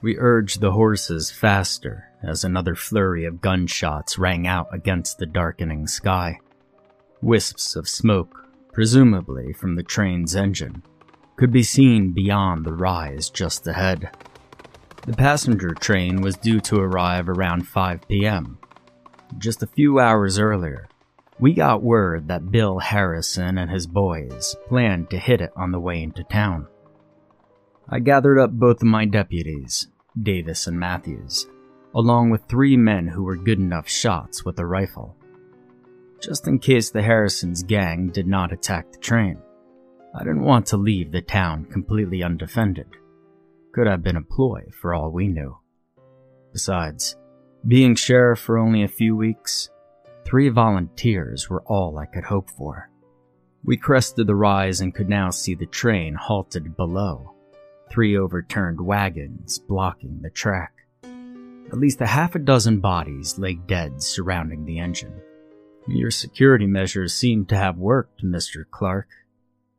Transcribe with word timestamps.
We 0.00 0.16
urged 0.16 0.60
the 0.60 0.72
horses 0.72 1.30
faster 1.30 2.04
as 2.22 2.44
another 2.44 2.76
flurry 2.76 3.24
of 3.24 3.40
gunshots 3.40 4.18
rang 4.18 4.46
out 4.46 4.68
against 4.72 5.18
the 5.18 5.26
darkening 5.26 5.88
sky. 5.88 6.38
Wisps 7.20 7.74
of 7.74 7.88
smoke, 7.88 8.46
presumably 8.72 9.52
from 9.52 9.74
the 9.74 9.82
train's 9.82 10.36
engine, 10.36 10.84
could 11.36 11.50
be 11.50 11.64
seen 11.64 12.12
beyond 12.12 12.64
the 12.64 12.72
rise 12.72 13.28
just 13.28 13.66
ahead. 13.66 14.10
The 15.04 15.14
passenger 15.14 15.74
train 15.74 16.20
was 16.20 16.36
due 16.36 16.60
to 16.60 16.80
arrive 16.80 17.28
around 17.28 17.66
5 17.66 18.06
p.m. 18.08 18.58
Just 19.36 19.62
a 19.62 19.68
few 19.68 19.98
hours 19.98 20.38
earlier, 20.38 20.88
we 21.40 21.54
got 21.54 21.82
word 21.82 22.28
that 22.28 22.52
Bill 22.52 22.78
Harrison 22.78 23.58
and 23.58 23.70
his 23.70 23.86
boys 23.86 24.54
planned 24.68 25.10
to 25.10 25.18
hit 25.18 25.40
it 25.40 25.52
on 25.56 25.72
the 25.72 25.80
way 25.80 26.02
into 26.02 26.22
town. 26.24 26.68
I 27.90 28.00
gathered 28.00 28.38
up 28.38 28.50
both 28.50 28.82
of 28.82 28.88
my 28.88 29.06
deputies, 29.06 29.88
Davis 30.22 30.66
and 30.66 30.78
Matthews, 30.78 31.46
along 31.94 32.28
with 32.28 32.44
three 32.44 32.76
men 32.76 33.06
who 33.06 33.22
were 33.22 33.34
good 33.34 33.58
enough 33.58 33.88
shots 33.88 34.44
with 34.44 34.58
a 34.58 34.66
rifle, 34.66 35.16
just 36.20 36.46
in 36.46 36.58
case 36.58 36.90
the 36.90 37.00
Harrisons' 37.00 37.62
gang 37.62 38.08
did 38.08 38.26
not 38.26 38.52
attack 38.52 38.92
the 38.92 38.98
train. 38.98 39.38
I 40.14 40.18
didn't 40.18 40.42
want 40.42 40.66
to 40.66 40.76
leave 40.76 41.12
the 41.12 41.22
town 41.22 41.64
completely 41.64 42.22
undefended. 42.22 42.88
Could 43.72 43.86
have 43.86 44.02
been 44.02 44.16
a 44.16 44.22
ploy 44.22 44.64
for 44.78 44.92
all 44.92 45.10
we 45.10 45.28
knew. 45.28 45.56
Besides, 46.52 47.16
being 47.66 47.94
sheriff 47.94 48.38
for 48.38 48.58
only 48.58 48.82
a 48.82 48.88
few 48.88 49.16
weeks, 49.16 49.70
three 50.26 50.50
volunteers 50.50 51.48
were 51.48 51.62
all 51.62 51.96
I 51.96 52.04
could 52.04 52.24
hope 52.24 52.50
for. 52.50 52.90
We 53.64 53.78
crested 53.78 54.26
the 54.26 54.34
rise 54.34 54.82
and 54.82 54.94
could 54.94 55.08
now 55.08 55.30
see 55.30 55.54
the 55.54 55.64
train 55.64 56.14
halted 56.14 56.76
below 56.76 57.34
three 57.90 58.16
overturned 58.16 58.80
wagons 58.80 59.58
blocking 59.58 60.20
the 60.22 60.30
track. 60.30 60.72
At 61.02 61.78
least 61.78 62.00
a 62.00 62.06
half 62.06 62.34
a 62.34 62.38
dozen 62.38 62.80
bodies 62.80 63.38
lay 63.38 63.54
dead 63.54 64.02
surrounding 64.02 64.64
the 64.64 64.78
engine. 64.78 65.20
Your 65.86 66.10
security 66.10 66.66
measures 66.66 67.14
seem 67.14 67.46
to 67.46 67.56
have 67.56 67.76
worked, 67.76 68.24
Mr. 68.24 68.64
Clark, 68.70 69.08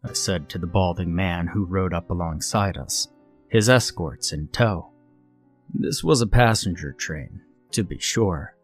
I 0.03 0.13
said 0.13 0.49
to 0.49 0.57
the 0.57 0.67
balding 0.67 1.13
man 1.13 1.47
who 1.47 1.65
rode 1.65 1.93
up 1.93 2.09
alongside 2.09 2.77
us, 2.77 3.07
his 3.49 3.69
escorts 3.69 4.31
in 4.31 4.47
tow. 4.47 4.91
This 5.73 6.03
was 6.03 6.21
a 6.21 6.27
passenger 6.27 6.93
train, 6.93 7.41
to 7.71 7.83
be 7.83 7.99
sure, 7.99 8.55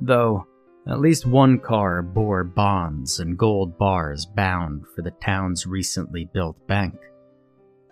though 0.00 0.46
at 0.88 1.00
least 1.00 1.26
one 1.26 1.58
car 1.58 2.02
bore 2.02 2.44
bonds 2.44 3.20
and 3.20 3.38
gold 3.38 3.76
bars 3.78 4.26
bound 4.26 4.84
for 4.94 5.02
the 5.02 5.10
town's 5.10 5.66
recently 5.66 6.24
built 6.32 6.66
bank. 6.66 6.94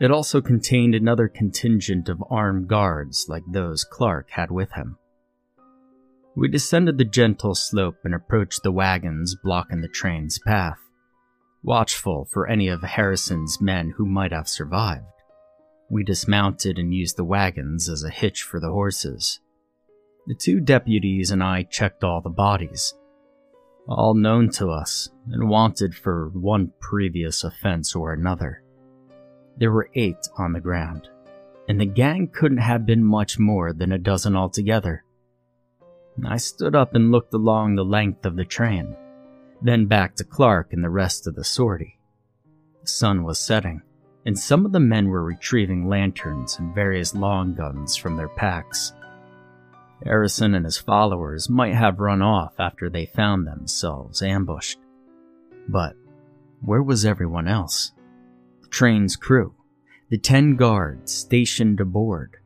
It 0.01 0.13
also 0.13 0.41
contained 0.41 0.95
another 0.95 1.27
contingent 1.27 2.09
of 2.09 2.23
armed 2.31 2.69
guards 2.69 3.27
like 3.29 3.43
those 3.49 3.85
Clark 3.85 4.31
had 4.31 4.51
with 4.51 4.73
him. 4.73 4.97
We 6.37 6.47
descended 6.47 6.99
the 6.99 7.05
gentle 7.05 7.57
slope 7.57 7.97
and 8.05 8.15
approached 8.15 8.63
the 8.63 8.71
wagons 8.71 9.35
blocking 9.43 9.81
the 9.81 9.89
train's 9.89 10.39
path, 10.39 10.79
watchful 11.65 12.27
for 12.27 12.47
any 12.47 12.69
of 12.69 12.83
Harrison's 12.83 13.61
men 13.61 13.95
who 13.97 14.07
might 14.07 14.31
have 14.31 14.49
survived. 14.49 15.05
We 15.91 16.05
dismounted 16.05 16.79
and 16.79 16.95
used 16.95 17.17
the 17.17 17.25
wagons 17.25 17.89
as 17.89 18.05
a 18.05 18.11
hitch 18.11 18.43
for 18.43 18.61
the 18.61 18.71
horses. 18.71 19.41
The 20.29 20.35
two 20.35 20.61
deputies 20.61 21.33
and 21.33 21.43
I 21.43 21.65
checked 21.65 22.05
all 22.05 22.21
the 22.21 22.31
bodies, 22.31 22.95
all 23.89 24.15
known 24.15 24.51
to 24.51 24.69
us 24.69 25.09
and 25.29 25.49
wanted 25.49 25.93
for 25.95 26.29
one 26.35 26.73
previous 26.81 27.43
offense 27.43 27.97
or 27.97 28.13
another. 28.13 28.63
There 29.59 29.73
were 29.73 29.91
eight 29.95 30.29
on 30.37 30.53
the 30.53 30.61
ground, 30.61 31.09
and 31.69 31.81
the 31.81 31.87
gang 31.87 32.29
couldn't 32.29 32.59
have 32.59 32.87
been 32.87 33.03
much 33.03 33.39
more 33.39 33.73
than 33.73 33.91
a 33.91 33.99
dozen 33.99 34.37
altogether. 34.37 35.05
I 36.25 36.37
stood 36.37 36.75
up 36.75 36.95
and 36.95 37.11
looked 37.11 37.35
along 37.35 37.75
the 37.75 37.85
length 37.85 38.25
of 38.25 38.37
the 38.37 38.45
train, 38.45 38.97
then 39.61 39.87
back 39.87 40.15
to 40.17 40.25
Clark 40.25 40.73
and 40.73 40.83
the 40.83 40.91
rest 40.91 41.27
of 41.27 41.35
the 41.35 41.45
sortie. 41.45 41.99
The 42.83 42.89
sun 42.89 43.25
was 43.25 43.41
setting, 43.41 43.83
and 44.25 44.39
some 44.39 44.65
of 44.65 44.73
the 44.73 44.81
men 44.81 45.09
were 45.09 45.25
retrieving 45.25 45.89
lanterns 45.89 46.59
and 46.59 46.75
various 46.75 47.15
long 47.15 47.55
guns 47.55 47.97
from 47.97 48.17
their 48.17 48.29
packs. 48.29 48.93
Harrison 50.05 50.55
and 50.55 50.65
his 50.65 50.79
followers 50.79 51.51
might 51.51 51.75
have 51.75 51.99
run 51.99 52.23
off 52.23 52.55
after 52.61 52.89
they 52.89 53.07
found 53.07 53.47
themselves 53.47 54.23
ambushed. 54.23 54.79
But 55.69 55.97
where 56.61 56.83
was 56.83 57.05
everyone 57.05 57.49
else? 57.49 57.93
Train's 58.71 59.17
crew, 59.17 59.55
the 60.11 60.19
ten 60.19 60.57
guards 60.57 61.13
stationed 61.13 61.81
aboard, 61.81 62.37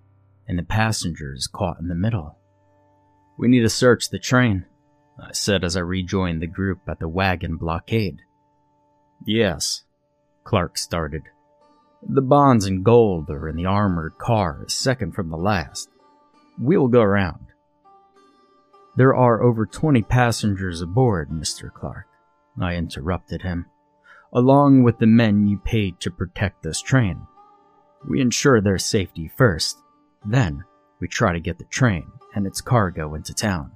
and 0.48 0.58
the 0.58 0.64
passengers 0.64 1.46
caught 1.46 1.80
in 1.80 1.88
the 1.88 1.94
middle. 1.94 2.38
We 3.38 3.48
need 3.48 3.60
to 3.60 3.68
search 3.68 4.10
the 4.10 4.18
train, 4.18 4.66
I 5.18 5.32
said 5.32 5.64
as 5.64 5.76
I 5.76 5.80
rejoined 5.80 6.42
the 6.42 6.46
group 6.46 6.80
at 6.88 6.98
the 6.98 7.08
wagon 7.08 7.56
blockade. 7.56 8.20
Yes, 9.24 9.82
Clark 10.44 10.76
started. 10.76 11.22
The 12.06 12.22
bonds 12.22 12.66
and 12.66 12.84
gold 12.84 13.30
are 13.30 13.48
in 13.48 13.56
the 13.56 13.66
armored 13.66 14.18
car, 14.18 14.64
second 14.66 15.12
from 15.12 15.30
the 15.30 15.36
last. 15.36 15.88
We'll 16.58 16.88
go 16.88 17.00
around. 17.00 17.46
There 18.96 19.14
are 19.14 19.42
over 19.42 19.64
20 19.64 20.02
passengers 20.02 20.82
aboard, 20.82 21.30
Mr. 21.30 21.72
Clark, 21.72 22.06
I 22.60 22.74
interrupted 22.74 23.42
him 23.42 23.66
along 24.32 24.82
with 24.82 24.98
the 24.98 25.06
men 25.06 25.46
you 25.46 25.58
paid 25.58 26.00
to 26.00 26.10
protect 26.10 26.62
this 26.62 26.80
train. 26.80 27.26
We 28.08 28.20
ensure 28.20 28.60
their 28.60 28.78
safety 28.78 29.30
first, 29.36 29.78
then 30.24 30.64
we 31.00 31.08
try 31.08 31.32
to 31.32 31.40
get 31.40 31.58
the 31.58 31.64
train 31.64 32.10
and 32.34 32.46
its 32.46 32.60
cargo 32.60 33.14
into 33.14 33.34
town. 33.34 33.72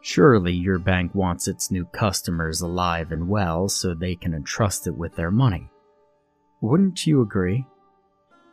Surely 0.00 0.52
your 0.52 0.78
bank 0.78 1.14
wants 1.14 1.48
its 1.48 1.70
new 1.70 1.84
customers 1.86 2.60
alive 2.60 3.12
and 3.12 3.28
well 3.28 3.68
so 3.68 3.92
they 3.92 4.14
can 4.14 4.34
entrust 4.34 4.86
it 4.86 4.96
with 4.96 5.16
their 5.16 5.30
money. 5.30 5.68
Wouldn't 6.60 7.06
you 7.06 7.20
agree? 7.20 7.66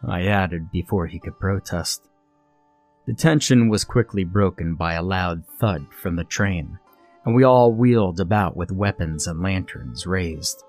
I 0.06 0.24
added 0.26 0.72
before 0.72 1.08
he 1.08 1.20
could 1.20 1.40
protest. 1.40 2.10
The 3.06 3.14
tension 3.14 3.70
was 3.70 3.84
quickly 3.84 4.24
broken 4.24 4.76
by 4.76 4.94
a 4.94 5.04
loud 5.04 5.46
thud 5.60 5.86
from 6.02 6.16
the 6.16 6.24
train, 6.24 6.80
and 7.26 7.36
we 7.36 7.44
all 7.44 7.72
wheeled 7.72 8.20
about 8.20 8.58
with 8.58 8.72
weapons 8.72 9.28
and 9.28 9.42
lanterns 9.42 10.06
raised. 10.06 10.64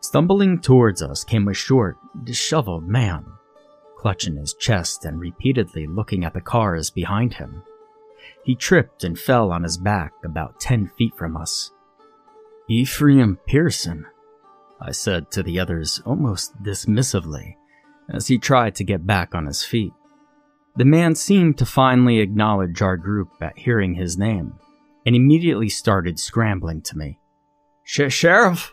Stumbling 0.00 0.60
towards 0.60 1.02
us 1.02 1.24
came 1.24 1.48
a 1.48 1.54
short, 1.54 1.96
disheveled 2.24 2.86
man, 2.86 3.26
clutching 3.96 4.36
his 4.36 4.54
chest 4.54 5.04
and 5.04 5.18
repeatedly 5.18 5.86
looking 5.86 6.24
at 6.24 6.34
the 6.34 6.40
cars 6.40 6.90
behind 6.90 7.34
him. 7.34 7.62
He 8.44 8.54
tripped 8.54 9.04
and 9.04 9.18
fell 9.18 9.50
on 9.50 9.64
his 9.64 9.76
back 9.76 10.12
about 10.24 10.60
ten 10.60 10.88
feet 10.96 11.16
from 11.16 11.36
us. 11.36 11.72
Ephraim 12.68 13.38
Pearson, 13.46 14.06
I 14.80 14.92
said 14.92 15.30
to 15.32 15.42
the 15.42 15.58
others 15.58 16.00
almost 16.06 16.62
dismissively 16.62 17.56
as 18.08 18.28
he 18.28 18.38
tried 18.38 18.74
to 18.76 18.84
get 18.84 19.06
back 19.06 19.34
on 19.34 19.46
his 19.46 19.64
feet. 19.64 19.92
The 20.76 20.84
man 20.84 21.16
seemed 21.16 21.58
to 21.58 21.66
finally 21.66 22.20
acknowledge 22.20 22.80
our 22.80 22.96
group 22.96 23.30
at 23.40 23.58
hearing 23.58 23.94
his 23.94 24.16
name 24.16 24.54
and 25.04 25.16
immediately 25.16 25.68
started 25.68 26.20
scrambling 26.20 26.82
to 26.82 26.96
me. 26.96 27.18
Sheriff? 27.82 28.72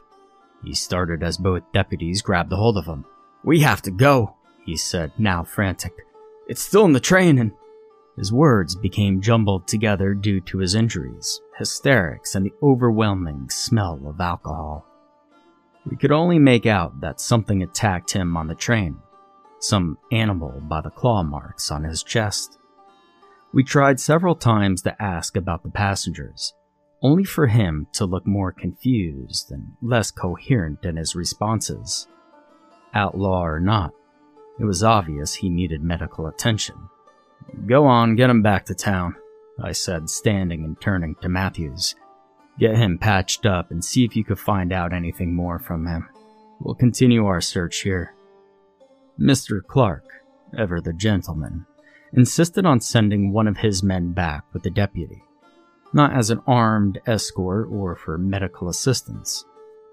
He 0.66 0.74
started 0.74 1.22
as 1.22 1.38
both 1.38 1.72
deputies 1.74 2.24
grabbed 2.24 2.52
a 2.52 2.56
hold 2.56 2.78
of 2.78 2.88
him. 2.88 3.06
We 3.44 3.59
have 3.59 3.84
to 3.84 3.92
go, 3.92 4.36
he 4.66 4.76
said, 4.76 5.12
now 5.18 5.44
frantic. 5.44 5.94
It's 6.48 6.62
still 6.62 6.86
in 6.86 6.94
the 6.94 7.00
train 7.00 7.38
and. 7.38 7.52
His 8.18 8.31
words 8.31 8.76
became 8.76 9.22
jumbled 9.22 9.68
together 9.68 10.14
due 10.14 10.40
to 10.42 10.59
his 10.59 10.74
injuries, 10.74 11.42
hysterics, 11.58 12.34
and 12.34 12.46
the 12.46 12.53
overwhelming 12.64 13.50
smell 13.50 14.00
of 14.06 14.22
alcohol. 14.22 14.86
We 15.86 15.98
could 15.98 16.14
only 16.14 16.40
make 16.40 16.66
out 16.66 17.02
that 17.02 17.20
something 17.20 17.62
attacked 17.62 18.12
him 18.14 18.38
on 18.38 18.47
the 18.47 18.56
train, 18.56 18.97
some 19.59 19.97
animal 20.14 20.61
by 20.61 20.79
the 20.79 20.90
claw 20.90 21.23
marks 21.23 21.70
on 21.70 21.84
his 21.84 22.03
chest. 22.03 22.58
We 23.53 23.64
tried 23.64 24.00
several 24.00 24.35
times 24.35 24.82
to 24.84 25.02
ask 25.02 25.35
about 25.35 25.64
the 25.64 25.70
passengers, 25.70 26.53
only 27.05 27.23
for 27.23 27.46
him 27.46 27.85
to 27.93 28.03
look 28.03 28.25
more 28.25 28.52
confused 28.52 29.52
and 29.52 29.73
less 29.79 30.09
coherent 30.09 30.84
in 30.84 30.96
his 30.96 31.16
responses. 31.16 32.07
Outlaw 32.96 33.46
or 33.46 33.59
not, 33.59 33.93
it 34.59 34.66
was 34.66 34.81
obvious 34.81 35.35
he 35.35 35.47
needed 35.47 35.84
medical 35.84 36.25
attention. 36.25 36.75
Go 37.67 37.85
on, 37.85 38.16
get 38.16 38.31
him 38.31 38.41
back 38.41 38.66
to 38.66 38.73
town, 38.73 39.13
I 39.61 39.73
said, 39.73 40.09
standing 40.09 40.63
and 40.63 40.81
turning 40.81 41.13
to 41.22 41.29
Matthews. 41.29 41.93
Get 42.57 42.75
him 42.75 42.97
patched 42.97 43.46
up 43.46 43.69
and 43.69 43.85
see 43.85 44.03
if 44.03 44.16
you 44.16 44.23
could 44.23 44.40
find 44.40 44.73
out 44.73 44.91
anything 44.91 45.35
more 45.35 45.59
from 45.59 45.85
him. 45.85 46.09
We'll 46.59 46.73
continue 46.73 47.28
our 47.28 47.40
search 47.40 47.81
here. 47.81 48.16
Mr. 49.19 49.61
Clark, 49.63 50.05
ever 50.58 50.81
the 50.81 50.93
gentleman, 50.93 51.67
insisted 52.13 52.66
on 52.66 52.81
sending 52.81 53.31
one 53.31 53.47
of 53.47 53.58
his 53.58 53.84
men 53.84 54.11
back 54.11 54.43
with 54.53 54.63
the 54.63 54.72
deputy 54.72 55.22
not 55.96 56.14
as 56.14 56.30
an 56.30 56.42
armed 56.46 57.00
escort 57.08 57.70
or 57.72 57.96
for 57.96 58.18
medical 58.18 58.68
assistance, 58.68 59.46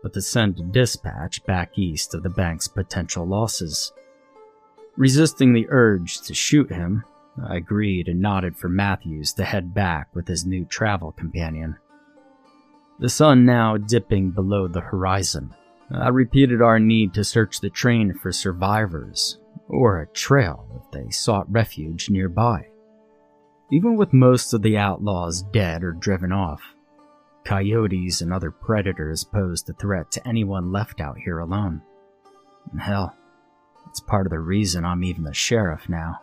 but 0.02 0.12
to 0.12 0.20
send 0.20 0.58
a 0.58 0.62
dispatch 0.64 1.44
back 1.44 1.78
east 1.78 2.12
of 2.12 2.24
the 2.24 2.28
bank's 2.28 2.66
potential 2.66 3.24
losses. 3.24 3.92
Resisting 4.96 5.52
the 5.52 5.68
urge 5.70 6.20
to 6.22 6.34
shoot 6.34 6.72
him, 6.72 7.04
I 7.48 7.56
agreed 7.56 8.08
and 8.08 8.20
nodded 8.20 8.56
for 8.56 8.68
Matthews 8.68 9.32
to 9.34 9.44
head 9.44 9.72
back 9.72 10.08
with 10.12 10.26
his 10.26 10.44
new 10.44 10.64
travel 10.64 11.12
companion. 11.12 11.76
The 12.98 13.08
sun 13.08 13.46
now 13.46 13.76
dipping 13.76 14.32
below 14.32 14.66
the 14.66 14.80
horizon, 14.80 15.54
I 15.94 16.08
repeated 16.08 16.60
our 16.60 16.80
need 16.80 17.14
to 17.14 17.24
search 17.24 17.60
the 17.60 17.70
train 17.70 18.12
for 18.14 18.32
survivors, 18.32 19.38
or 19.68 20.00
a 20.00 20.06
trail 20.08 20.66
if 20.76 20.90
they 20.90 21.10
sought 21.10 21.50
refuge 21.52 22.10
nearby. 22.10 22.66
Even 23.72 23.96
with 23.96 24.12
most 24.12 24.52
of 24.52 24.60
the 24.60 24.76
outlaws 24.76 25.40
dead 25.40 25.82
or 25.82 25.92
driven 25.92 26.30
off, 26.30 26.60
coyotes 27.42 28.20
and 28.20 28.30
other 28.30 28.50
predators 28.50 29.24
posed 29.24 29.70
a 29.70 29.72
threat 29.72 30.10
to 30.10 30.28
anyone 30.28 30.70
left 30.70 31.00
out 31.00 31.16
here 31.16 31.38
alone. 31.38 31.80
And 32.70 32.82
hell, 32.82 33.16
it's 33.88 33.98
part 33.98 34.26
of 34.26 34.30
the 34.30 34.40
reason 34.40 34.84
I'm 34.84 35.02
even 35.02 35.24
the 35.24 35.32
sheriff 35.32 35.88
now. 35.88 36.20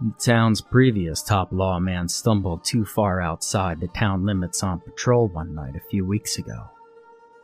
The 0.00 0.14
town's 0.18 0.62
previous 0.62 1.22
top 1.22 1.52
lawman 1.52 2.08
stumbled 2.08 2.64
too 2.64 2.86
far 2.86 3.20
outside 3.20 3.78
the 3.78 3.88
town 3.88 4.24
limits 4.24 4.62
on 4.62 4.80
patrol 4.80 5.28
one 5.28 5.54
night 5.54 5.76
a 5.76 5.88
few 5.90 6.06
weeks 6.06 6.38
ago, 6.38 6.70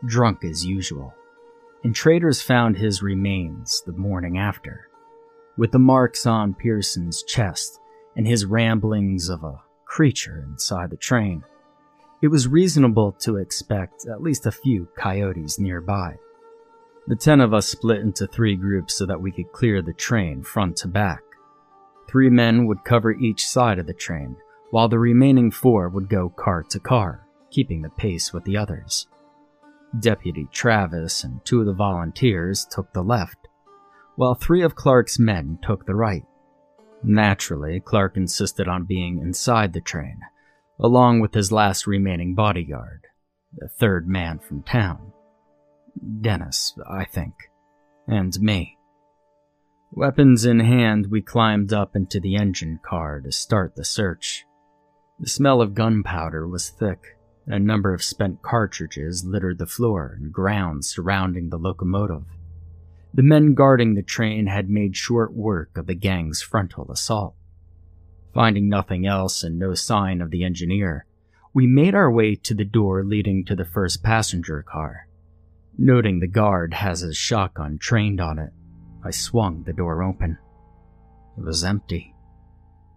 drunk 0.07 0.43
as 0.43 0.65
usual, 0.65 1.13
and 1.85 1.95
traders 1.95 2.41
found 2.41 2.79
his 2.79 3.03
remains 3.03 3.83
the 3.85 3.93
morning 3.93 4.39
after, 4.39 4.89
with 5.59 5.71
the 5.71 5.79
marks 5.79 6.25
on 6.25 6.55
Pearson's 6.55 7.23
chest 7.23 7.79
and 8.19 8.27
his 8.27 8.45
ramblings 8.45 9.31
of 9.31 9.45
a 9.45 9.63
creature 9.87 10.45
inside 10.47 10.91
the 10.91 10.97
train. 10.97 11.43
It 12.21 12.29
was 12.29 12.49
reasonable 12.49 13.13
to 13.21 13.37
expect 13.37 14.07
at 14.07 14.21
least 14.21 14.45
a 14.45 14.51
few 14.51 14.89
coyotes 14.99 15.61
nearby. 15.61 16.17
The 17.07 17.17
ten 17.17 17.41
of 17.41 17.55
us 17.55 17.69
split 17.69 18.01
into 18.01 18.27
three 18.27 18.57
groups 18.57 18.99
so 18.99 19.07
that 19.07 19.23
we 19.23 19.31
could 19.31 19.53
clear 19.53 19.81
the 19.81 19.95
train 19.95 20.43
front 20.43 20.77
to 20.79 20.89
back. 20.89 21.23
Three 22.11 22.29
men 22.29 22.67
would 22.67 22.85
cover 22.85 23.13
each 23.13 23.47
side 23.47 23.79
of 23.79 23.87
the 23.87 23.95
train, 23.95 24.37
while 24.73 24.89
the 24.89 24.99
remaining 24.99 25.51
four 25.53 25.89
would 25.89 26.09
go 26.09 26.29
car 26.29 26.65
to 26.71 26.81
car, 26.81 27.25
keeping 27.51 27.83
the 27.83 27.89
pace 27.91 28.33
with 28.33 28.45
the 28.45 28.57
others. 28.57 29.07
Deputy 30.01 30.49
Davis 30.53 31.23
and 31.23 31.43
two 31.45 31.61
of 31.61 31.67
the 31.67 31.73
volunteers 31.73 32.67
took 32.69 32.93
the 32.93 33.03
left, 33.03 33.49
while 34.17 34.35
three 34.35 34.63
of 34.63 34.75
Clark's 34.75 35.19
men 35.19 35.59
took 35.63 35.87
the 35.87 35.95
right. 35.95 36.25
Naturally, 37.03 37.81
Clark 37.81 38.17
insisted 38.17 38.69
on 38.69 38.85
being 38.85 39.19
inside 39.19 39.73
the 39.73 39.81
train, 39.81 40.21
along 40.81 41.21
with 41.21 41.35
his 41.35 41.53
last 41.53 41.87
remaining 41.87 42.35
bodyguard, 42.35 43.07
the 43.57 43.69
third 43.69 44.09
man 44.09 44.39
from 44.39 44.63
town. 44.63 45.13
Dennis, 46.21 46.77
I 46.89 47.05
think, 47.05 47.35
and 48.07 48.39
me. 48.41 48.77
Weapons 49.91 50.45
in 50.45 50.61
hand, 50.61 51.07
we 51.11 51.23
climbed 51.23 51.73
up 51.73 51.97
into 51.97 52.21
the 52.21 52.37
engine 52.37 52.79
car 52.85 53.21
to 53.21 53.33
start 53.33 53.75
the 53.75 53.85
search. 53.85 54.45
The 55.19 55.29
smell 55.29 55.63
of 55.63 55.75
gunpowder 55.75 56.47
was 56.47 56.69
thick. 56.69 57.17
A 57.47 57.59
number 57.59 57.95
of 57.95 58.03
spent 58.03 58.43
cartridges 58.43 59.25
littered 59.25 59.59
the 59.59 59.67
floor 59.67 60.17
and 60.21 60.33
ground 60.33 60.85
surrounding 60.85 61.49
the 61.49 61.57
locomotive. 61.57 62.27
The 63.15 63.23
men 63.23 63.55
guarding 63.55 63.95
the 63.95 64.03
train 64.03 64.47
had 64.47 64.69
made 64.69 64.97
short 64.97 65.33
work 65.35 65.77
of 65.77 65.87
the 65.87 65.95
gang's 65.95 66.43
frontal 66.43 66.91
assault. 66.91 67.35
Finding 68.35 68.69
nothing 68.69 69.07
else 69.07 69.43
and 69.43 69.59
no 69.59 69.75
sign 69.75 70.21
of 70.21 70.31
the 70.31 70.45
engineer, 70.45 71.07
we 71.55 71.67
made 71.67 71.95
our 71.95 72.11
way 72.11 72.35
to 72.35 72.55
the 72.55 72.65
door 72.65 73.03
leading 73.05 73.45
to 73.47 73.57
the 73.57 73.65
first 73.65 74.03
passenger 74.03 74.63
car. 74.63 75.09
Noting 75.77 76.21
the 76.21 76.29
guard 76.29 76.75
has 76.75 77.01
his 77.01 77.17
shotgun 77.17 77.79
trained 77.79 78.21
on 78.21 78.39
it, 78.39 78.51
I 79.05 79.11
swung 79.11 79.63
the 79.63 79.73
door 79.73 80.03
open. 80.03 80.39
It 81.37 81.45
was 81.45 81.65
empty. 81.65 82.15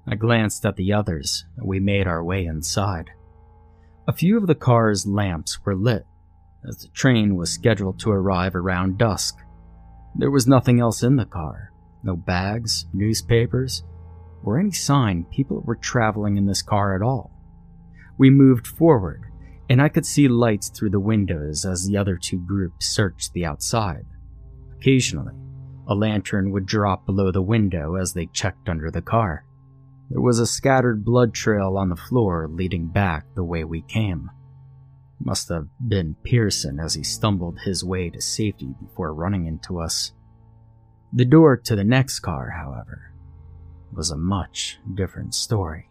I 0.08 0.16
glanced 0.16 0.66
at 0.66 0.76
the 0.76 0.94
others, 0.94 1.46
and 1.58 1.68
we 1.68 1.80
made 1.80 2.08
our 2.08 2.24
way 2.24 2.46
inside. 2.46 3.12
A 4.08 4.14
few 4.14 4.38
of 4.38 4.48
the 4.48 4.56
car's 4.56 5.06
lamps 5.06 5.64
were 5.64 5.76
lit, 5.76 6.06
as 6.68 6.78
the 6.78 6.88
train 6.90 7.36
was 7.36 7.52
scheduled 7.52 8.00
to 8.00 8.12
arrive 8.12 8.56
around 8.56 8.98
dusk. 8.98 9.38
There 10.16 10.32
was 10.32 10.48
nothing 10.48 10.80
else 10.80 11.04
in 11.04 11.16
the 11.16 11.26
car 11.26 11.72
no 12.04 12.16
bags, 12.16 12.86
newspapers, 12.94 13.84
or 14.44 14.60
any 14.60 14.72
sign 14.72 15.26
people 15.26 15.62
were 15.62 15.76
traveling 15.76 16.38
in 16.38 16.46
this 16.46 16.62
car 16.62 16.96
at 16.96 17.02
all. 17.02 17.32
We 18.18 18.30
moved 18.30 18.66
forward, 18.68 19.26
and 19.70 19.82
I 19.82 19.90
could 19.90 20.06
see 20.06 20.28
lights 20.28 20.70
through 20.70 20.90
the 20.90 21.00
windows 21.00 21.66
as 21.66 21.86
the 21.86 21.98
other 21.98 22.18
two 22.18 22.40
groups 22.40 22.88
searched 22.88 23.34
the 23.34 23.46
outside. 23.46 24.06
Occasionally, 24.78 25.36
a 25.88 25.96
lantern 25.96 26.52
would 26.52 26.66
drop 26.66 27.06
below 27.06 27.32
the 27.32 27.42
window 27.42 27.96
as 27.96 28.14
they 28.14 28.26
checked 28.28 28.68
under 28.68 28.90
the 28.90 29.02
car. 29.02 29.46
There 30.10 30.22
was 30.22 30.40
a 30.40 30.48
scattered 30.48 31.06
blood 31.06 31.34
trail 31.34 31.78
on 31.78 31.90
the 31.90 31.96
floor 31.96 32.48
leading 32.50 32.88
back 32.88 33.26
the 33.36 33.44
way 33.44 33.64
we 33.64 33.82
came. 33.82 34.30
Must 35.24 35.50
have 35.50 35.68
been 35.88 36.16
Pearson 36.24 36.80
as 36.80 36.96
he 36.96 37.04
stumbled 37.04 37.60
his 37.60 37.84
way 37.84 38.10
to 38.10 38.22
safety 38.22 38.74
before 38.82 39.14
running 39.14 39.46
into 39.46 39.80
us. 39.80 40.14
The 41.14 41.26
door 41.26 41.58
to 41.58 41.76
the 41.76 41.84
next 41.84 42.22
car, 42.22 42.52
however, 42.52 43.14
was 43.94 44.10
a 44.10 44.18
much 44.18 44.80
different 44.94 45.36
story. 45.36 45.90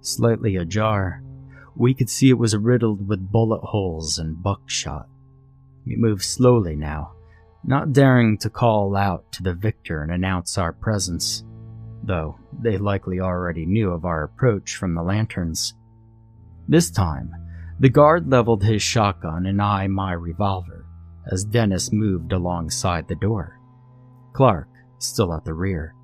Slightly 0.00 0.56
ajar, 0.56 1.22
we 1.74 1.94
could 1.94 2.08
see 2.08 2.30
it 2.30 2.38
was 2.38 2.56
riddled 2.56 3.08
with 3.08 3.32
bullet 3.32 3.62
holes 3.62 4.18
and 4.18 4.42
buckshot. 4.42 5.08
We 5.84 5.96
moved 5.96 6.22
slowly 6.22 6.76
now, 6.76 7.12
not 7.64 7.92
daring 7.92 8.38
to 8.38 8.50
call 8.50 8.94
out 8.94 9.32
to 9.32 9.42
the 9.42 9.54
victor 9.54 10.02
and 10.02 10.12
announce 10.12 10.56
our 10.56 10.72
presence 10.72 11.44
though 12.06 12.38
they 12.58 12.78
likely 12.78 13.20
already 13.20 13.66
knew 13.66 13.90
of 13.90 14.04
our 14.04 14.22
approach 14.22 14.76
from 14.76 14.94
the 14.94 15.02
lanterns. 15.02 15.74
This 16.68 16.90
time, 16.90 17.34
the 17.78 17.88
guard 17.88 18.30
leveled 18.30 18.62
his 18.62 18.82
shotgun 18.82 19.46
and 19.46 19.60
I 19.60 19.86
my 19.86 20.12
revolver 20.12 20.86
as 21.30 21.44
Dennis 21.44 21.92
moved 21.92 22.32
alongside 22.32 23.08
the 23.08 23.16
door. 23.16 23.58
Clark, 24.32 24.68
still 24.98 25.34
at 25.34 25.44
the 25.44 25.54
rear, 25.54 25.94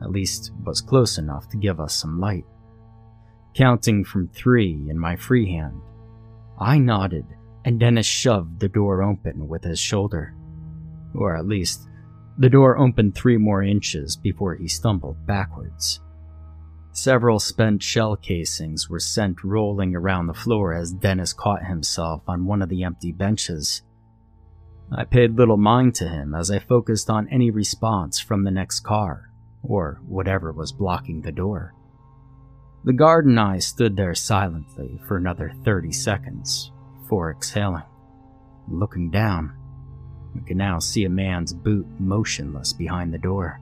at 0.00 0.10
least 0.10 0.52
was 0.64 0.80
close 0.80 1.18
enough 1.18 1.48
to 1.50 1.56
give 1.56 1.78
us 1.80 1.94
some 1.94 2.20
light. 2.20 2.44
Counting 3.54 4.04
from 4.04 4.28
three 4.28 4.86
in 4.88 4.98
my 4.98 5.14
free 5.16 5.50
hand, 5.50 5.80
I 6.58 6.78
nodded 6.78 7.26
and 7.64 7.78
Dennis 7.78 8.06
shoved 8.06 8.60
the 8.60 8.68
door 8.68 9.02
open 9.02 9.46
with 9.48 9.64
his 9.64 9.78
shoulder. 9.78 10.34
Or 11.14 11.36
at 11.36 11.46
least, 11.46 11.88
the 12.38 12.48
door 12.48 12.78
opened 12.78 13.14
three 13.14 13.36
more 13.36 13.62
inches 13.62 14.16
before 14.16 14.54
he 14.54 14.66
stumbled 14.66 15.26
backwards. 15.26 16.00
Several 16.94 17.38
spent 17.38 17.82
shell 17.82 18.16
casings 18.16 18.90
were 18.90 19.00
sent 19.00 19.42
rolling 19.42 19.96
around 19.96 20.26
the 20.26 20.34
floor 20.34 20.74
as 20.74 20.92
Dennis 20.92 21.32
caught 21.32 21.64
himself 21.64 22.22
on 22.28 22.44
one 22.44 22.60
of 22.60 22.68
the 22.68 22.84
empty 22.84 23.12
benches. 23.12 23.80
I 24.94 25.04
paid 25.04 25.38
little 25.38 25.56
mind 25.56 25.94
to 25.96 26.08
him 26.08 26.34
as 26.34 26.50
I 26.50 26.58
focused 26.58 27.08
on 27.08 27.28
any 27.28 27.50
response 27.50 28.20
from 28.20 28.44
the 28.44 28.50
next 28.50 28.80
car, 28.80 29.30
or 29.62 30.00
whatever 30.06 30.52
was 30.52 30.70
blocking 30.70 31.22
the 31.22 31.32
door. 31.32 31.72
The 32.84 32.92
guard 32.92 33.24
and 33.24 33.40
I 33.40 33.58
stood 33.58 33.96
there 33.96 34.14
silently 34.14 35.00
for 35.08 35.16
another 35.16 35.50
30 35.64 35.92
seconds 35.92 36.72
before 37.00 37.30
exhaling, 37.30 37.84
looking 38.68 39.10
down. 39.10 39.56
We 40.34 40.42
could 40.42 40.58
now 40.58 40.78
see 40.78 41.04
a 41.04 41.10
man's 41.10 41.54
boot 41.54 41.86
motionless 41.98 42.74
behind 42.74 43.14
the 43.14 43.18
door. 43.18 43.60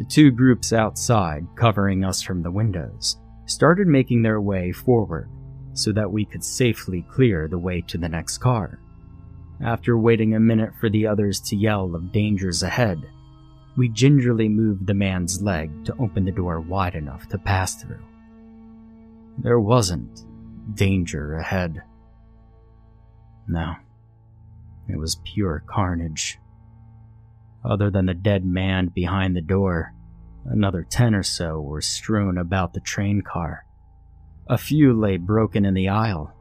The 0.00 0.06
two 0.06 0.30
groups 0.30 0.72
outside, 0.72 1.46
covering 1.56 2.06
us 2.06 2.22
from 2.22 2.42
the 2.42 2.50
windows, 2.50 3.18
started 3.44 3.86
making 3.86 4.22
their 4.22 4.40
way 4.40 4.72
forward 4.72 5.28
so 5.74 5.92
that 5.92 6.10
we 6.10 6.24
could 6.24 6.42
safely 6.42 7.02
clear 7.10 7.46
the 7.46 7.58
way 7.58 7.82
to 7.82 7.98
the 7.98 8.08
next 8.08 8.38
car. 8.38 8.80
After 9.60 9.98
waiting 9.98 10.34
a 10.34 10.40
minute 10.40 10.72
for 10.80 10.88
the 10.88 11.06
others 11.06 11.38
to 11.40 11.56
yell 11.56 11.94
of 11.94 12.12
dangers 12.12 12.62
ahead, 12.62 13.02
we 13.76 13.90
gingerly 13.90 14.48
moved 14.48 14.86
the 14.86 14.94
man's 14.94 15.42
leg 15.42 15.84
to 15.84 15.94
open 15.98 16.24
the 16.24 16.32
door 16.32 16.60
wide 16.60 16.94
enough 16.94 17.28
to 17.28 17.36
pass 17.36 17.74
through. 17.74 18.02
There 19.36 19.60
wasn't 19.60 20.24
danger 20.74 21.34
ahead. 21.34 21.82
No. 23.46 23.74
It 24.88 24.96
was 24.96 25.20
pure 25.26 25.62
carnage. 25.66 26.39
Other 27.64 27.90
than 27.90 28.06
the 28.06 28.14
dead 28.14 28.44
man 28.44 28.88
behind 28.94 29.36
the 29.36 29.42
door, 29.42 29.92
another 30.44 30.86
ten 30.88 31.14
or 31.14 31.22
so 31.22 31.60
were 31.60 31.82
strewn 31.82 32.38
about 32.38 32.72
the 32.72 32.80
train 32.80 33.22
car. 33.22 33.64
A 34.48 34.58
few 34.58 34.98
lay 34.98 35.16
broken 35.16 35.64
in 35.64 35.74
the 35.74 35.88
aisle, 35.88 36.34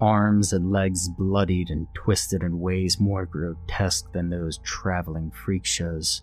arms 0.00 0.52
and 0.52 0.70
legs 0.70 1.08
bloodied 1.08 1.70
and 1.70 1.86
twisted 1.94 2.42
in 2.42 2.60
ways 2.60 3.00
more 3.00 3.24
grotesque 3.24 4.12
than 4.12 4.28
those 4.28 4.58
traveling 4.58 5.30
freak 5.30 5.64
shows. 5.64 6.22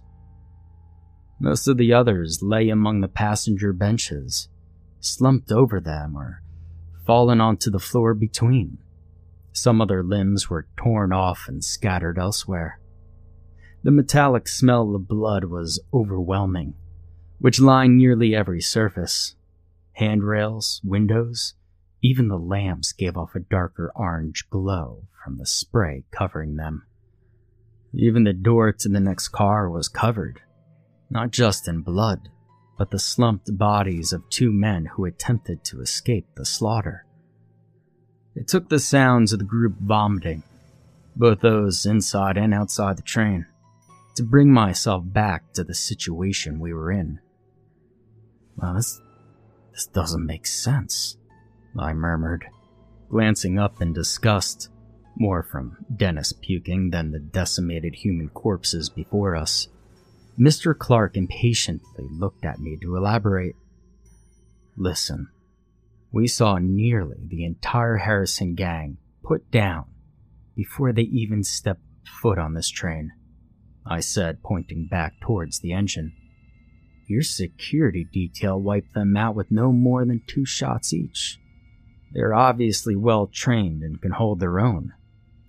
Most 1.40 1.68
of 1.68 1.78
the 1.78 1.94
others 1.94 2.40
lay 2.42 2.70
among 2.70 3.02
the 3.02 3.08
passenger 3.08 3.74
benches, 3.74 4.50
slumped 5.00 5.52
over 5.52 5.82
them 5.82 6.16
or 6.16 6.44
fallen 7.06 7.42
onto 7.42 7.70
the 7.70 7.80
floor 7.80 8.14
between. 8.14 8.78
Some 9.52 9.82
of 9.82 9.88
their 9.88 10.04
limbs 10.04 10.50
were 10.50 10.68
torn 10.78 11.12
off 11.12 11.46
and 11.48 11.64
scattered 11.64 12.18
elsewhere. 12.18 12.80
The 13.84 13.92
metallic 13.92 14.48
smell 14.48 14.96
of 14.96 15.10
blood 15.10 15.44
was 15.44 15.82
overwhelming, 15.94 16.76
which 17.40 17.60
lined 17.60 17.98
nearly 17.98 18.34
every 18.34 18.62
surface. 18.62 19.36
Handrails, 19.94 20.80
windows, 20.86 21.54
even 22.02 22.30
the 22.30 22.38
lamps 22.38 22.94
gave 22.94 23.18
off 23.18 23.36
a 23.36 23.42
darker 23.42 23.92
orange 23.94 24.50
glow 24.50 25.04
from 25.24 25.38
the 25.38 25.46
spray 25.46 26.06
covering 26.12 26.56
them. 26.56 26.86
Even 27.94 28.24
the 28.24 28.34
door 28.34 28.72
to 28.72 28.88
the 28.88 29.02
next 29.02 29.28
car 29.30 29.70
was 29.70 29.90
covered, 29.90 30.42
not 31.10 31.32
just 31.32 31.68
in 31.68 31.82
blood, 31.82 32.30
but 32.78 32.90
the 32.90 33.00
slumped 33.00 33.58
bodies 33.58 34.14
of 34.14 34.30
two 34.30 34.52
men 34.52 34.86
who 34.86 35.04
attempted 35.04 35.64
to 35.66 35.82
escape 35.82 36.28
the 36.36 36.46
slaughter. 36.46 37.06
It 38.34 38.48
took 38.48 38.70
the 38.70 38.80
sounds 38.80 39.34
of 39.34 39.40
the 39.40 39.46
group 39.46 39.76
vomiting, 39.80 40.44
both 41.16 41.42
those 41.42 41.86
inside 41.86 42.38
and 42.38 42.54
outside 42.54 42.98
the 42.98 43.04
train, 43.04 43.46
to 44.16 44.24
bring 44.24 44.52
myself 44.52 45.04
back 45.06 45.54
to 45.54 45.64
the 45.64 45.74
situation 45.74 46.60
we 46.60 46.74
were 46.74 46.92
in. 46.92 47.20
Well, 48.56 48.76
this, 48.76 49.02
this 49.72 49.88
doesn't 49.88 50.26
make 50.26 50.46
sense. 50.46 51.18
I 51.78 51.94
murmured, 51.94 52.46
glancing 53.10 53.58
up 53.58 53.82
in 53.82 53.94
disgust, 53.94 54.70
more 55.16 55.44
from 55.44 55.78
Dennis 55.96 56.34
puking 56.34 56.92
than 56.92 57.12
the 57.12 57.20
decimated 57.20 57.96
human 57.96 58.30
corpses 58.30 58.90
before 58.90 59.36
us. 59.36 59.68
Mr. 60.40 60.78
Clark 60.78 61.16
impatiently 61.16 62.06
looked 62.10 62.46
at 62.46 62.60
me 62.60 62.78
to 62.82 62.96
elaborate. 62.96 63.56
Listen, 64.76 65.30
we 66.12 66.28
saw 66.28 66.58
nearly 66.60 67.18
the 67.28 67.46
entire 67.46 67.98
Harrison 67.98 68.56
gang 68.56 68.98
put 69.24 69.50
down 69.52 69.86
before 70.56 70.92
they 70.92 71.04
even 71.04 71.44
stepped 71.44 71.82
foot 72.22 72.38
on 72.38 72.54
this 72.54 72.70
train, 72.70 73.12
I 73.86 74.00
said, 74.00 74.44
pointing 74.44 74.88
back 74.88 75.20
towards 75.20 75.60
the 75.60 75.74
engine. 75.74 76.14
Your 77.08 77.22
security 77.22 78.06
detail 78.06 78.60
wiped 78.60 78.94
them 78.94 79.18
out 79.18 79.36
with 79.36 79.52
no 79.52 79.72
more 79.72 80.06
than 80.06 80.22
two 80.26 80.46
shots 80.46 80.94
each. 80.94 81.38
They're 82.14 82.34
obviously 82.34 82.96
well 82.96 83.28
trained 83.28 83.84
and 83.84 84.02
can 84.02 84.12
hold 84.12 84.40
their 84.40 84.60
own, 84.60 84.94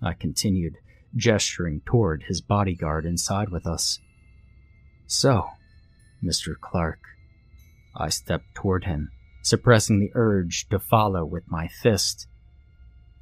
I 0.01 0.13
continued, 0.13 0.75
gesturing 1.15 1.81
toward 1.85 2.23
his 2.23 2.41
bodyguard 2.41 3.05
inside 3.05 3.49
with 3.49 3.65
us. 3.65 3.99
So, 5.07 5.47
Mr. 6.23 6.55
Clark, 6.59 6.99
I 7.95 8.09
stepped 8.09 8.53
toward 8.55 8.85
him, 8.85 9.11
suppressing 9.43 9.99
the 9.99 10.11
urge 10.13 10.67
to 10.69 10.79
follow 10.79 11.23
with 11.23 11.43
my 11.47 11.67
fist. 11.67 12.27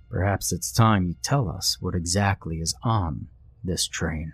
Perhaps 0.10 0.52
it's 0.52 0.72
time 0.72 1.06
you 1.06 1.16
tell 1.22 1.50
us 1.50 1.78
what 1.80 1.96
exactly 1.96 2.58
is 2.58 2.74
on 2.84 3.28
this 3.64 3.88
train. 3.88 4.34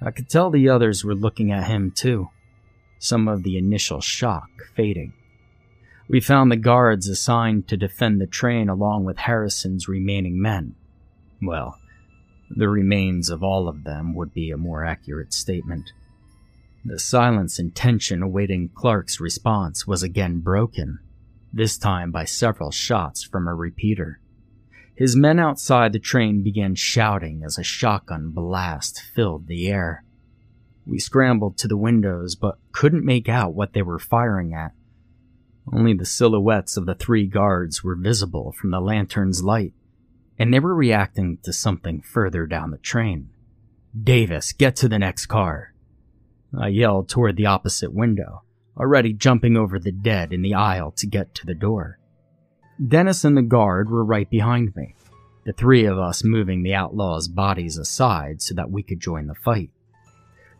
I 0.00 0.10
could 0.10 0.28
tell 0.28 0.50
the 0.50 0.68
others 0.68 1.04
were 1.04 1.14
looking 1.14 1.50
at 1.50 1.66
him 1.66 1.90
too, 1.90 2.28
some 2.98 3.26
of 3.26 3.42
the 3.42 3.58
initial 3.58 4.00
shock 4.00 4.48
fading. 4.74 5.12
We 6.08 6.20
found 6.20 6.50
the 6.50 6.56
guards 6.56 7.08
assigned 7.08 7.68
to 7.68 7.76
defend 7.76 8.20
the 8.20 8.26
train 8.26 8.68
along 8.68 9.04
with 9.04 9.18
Harrison's 9.18 9.88
remaining 9.88 10.40
men. 10.40 10.74
Well, 11.42 11.78
the 12.50 12.68
remains 12.68 13.28
of 13.28 13.42
all 13.42 13.68
of 13.68 13.84
them 13.84 14.14
would 14.14 14.32
be 14.32 14.50
a 14.50 14.56
more 14.56 14.84
accurate 14.84 15.34
statement. 15.34 15.92
The 16.84 16.98
silence 16.98 17.58
and 17.58 17.74
tension 17.74 18.22
awaiting 18.22 18.70
Clark's 18.74 19.20
response 19.20 19.86
was 19.86 20.02
again 20.02 20.40
broken, 20.40 21.00
this 21.52 21.76
time 21.76 22.10
by 22.10 22.24
several 22.24 22.70
shots 22.70 23.22
from 23.22 23.46
a 23.46 23.54
repeater. 23.54 24.20
His 24.98 25.14
men 25.14 25.38
outside 25.38 25.92
the 25.92 26.00
train 26.00 26.42
began 26.42 26.74
shouting 26.74 27.44
as 27.44 27.56
a 27.56 27.62
shotgun 27.62 28.30
blast 28.30 29.00
filled 29.00 29.46
the 29.46 29.68
air. 29.68 30.02
We 30.84 30.98
scrambled 30.98 31.56
to 31.58 31.68
the 31.68 31.76
windows 31.76 32.34
but 32.34 32.58
couldn't 32.72 33.04
make 33.04 33.28
out 33.28 33.54
what 33.54 33.74
they 33.74 33.82
were 33.82 34.00
firing 34.00 34.52
at. 34.52 34.72
Only 35.72 35.94
the 35.94 36.04
silhouettes 36.04 36.76
of 36.76 36.86
the 36.86 36.96
three 36.96 37.28
guards 37.28 37.84
were 37.84 37.94
visible 37.94 38.50
from 38.50 38.72
the 38.72 38.80
lantern's 38.80 39.40
light, 39.40 39.72
and 40.36 40.52
they 40.52 40.58
were 40.58 40.74
reacting 40.74 41.38
to 41.44 41.52
something 41.52 42.00
further 42.00 42.44
down 42.44 42.72
the 42.72 42.78
train. 42.78 43.30
Davis, 44.02 44.52
get 44.52 44.74
to 44.76 44.88
the 44.88 44.98
next 44.98 45.26
car. 45.26 45.74
I 46.58 46.68
yelled 46.68 47.08
toward 47.08 47.36
the 47.36 47.46
opposite 47.46 47.92
window, 47.92 48.42
already 48.76 49.12
jumping 49.12 49.56
over 49.56 49.78
the 49.78 49.92
dead 49.92 50.32
in 50.32 50.42
the 50.42 50.54
aisle 50.54 50.90
to 50.96 51.06
get 51.06 51.36
to 51.36 51.46
the 51.46 51.54
door. 51.54 51.97
Dennis 52.86 53.24
and 53.24 53.36
the 53.36 53.42
guard 53.42 53.90
were 53.90 54.04
right 54.04 54.30
behind 54.30 54.76
me, 54.76 54.94
the 55.44 55.52
three 55.52 55.84
of 55.84 55.98
us 55.98 56.22
moving 56.22 56.62
the 56.62 56.74
outlaws' 56.74 57.26
bodies 57.26 57.76
aside 57.76 58.40
so 58.40 58.54
that 58.54 58.70
we 58.70 58.82
could 58.82 59.00
join 59.00 59.26
the 59.26 59.34
fight. 59.34 59.70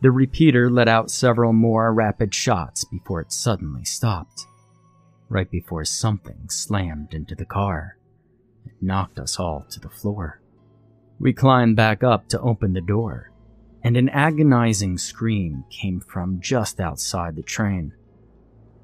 The 0.01 0.11
repeater 0.11 0.71
let 0.71 0.89
out 0.89 1.11
several 1.11 1.53
more 1.53 1.93
rapid 1.93 2.35
shots 2.35 2.85
before 2.85 3.21
it 3.21 3.33
suddenly 3.33 3.85
stopped 3.85 4.47
right 5.29 5.51
before 5.51 5.85
something 5.85 6.49
slammed 6.49 7.13
into 7.13 7.35
the 7.35 7.45
car. 7.45 7.99
It 8.67 8.73
knocked 8.81 9.19
us 9.19 9.39
all 9.39 9.67
to 9.71 9.81
the 9.81 9.91
floor. 9.91 10.41
We 11.21 11.33
climbed 11.33 11.77
back 11.77 12.03
up 12.03 12.29
to 12.29 12.41
open 12.41 12.73
the 12.73 12.81
door, 12.81 13.31
and 13.83 13.97
an 13.97 14.09
agonizing 14.09 14.99
scream 14.99 15.65
came 15.71 16.01
from 16.01 16.41
just 16.41 16.81
outside 16.81 17.37
the 17.37 17.43
train. 17.43 17.93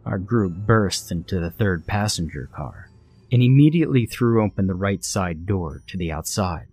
Our 0.04 0.18
group 0.18 0.52
burst 0.52 1.10
into 1.10 1.40
the 1.40 1.50
third 1.50 1.86
passenger 1.86 2.48
car 2.54 2.90
and 3.34 3.42
immediately 3.42 4.06
threw 4.06 4.44
open 4.44 4.68
the 4.68 4.76
right 4.76 5.02
side 5.02 5.44
door 5.44 5.82
to 5.88 5.96
the 5.96 6.12
outside. 6.12 6.68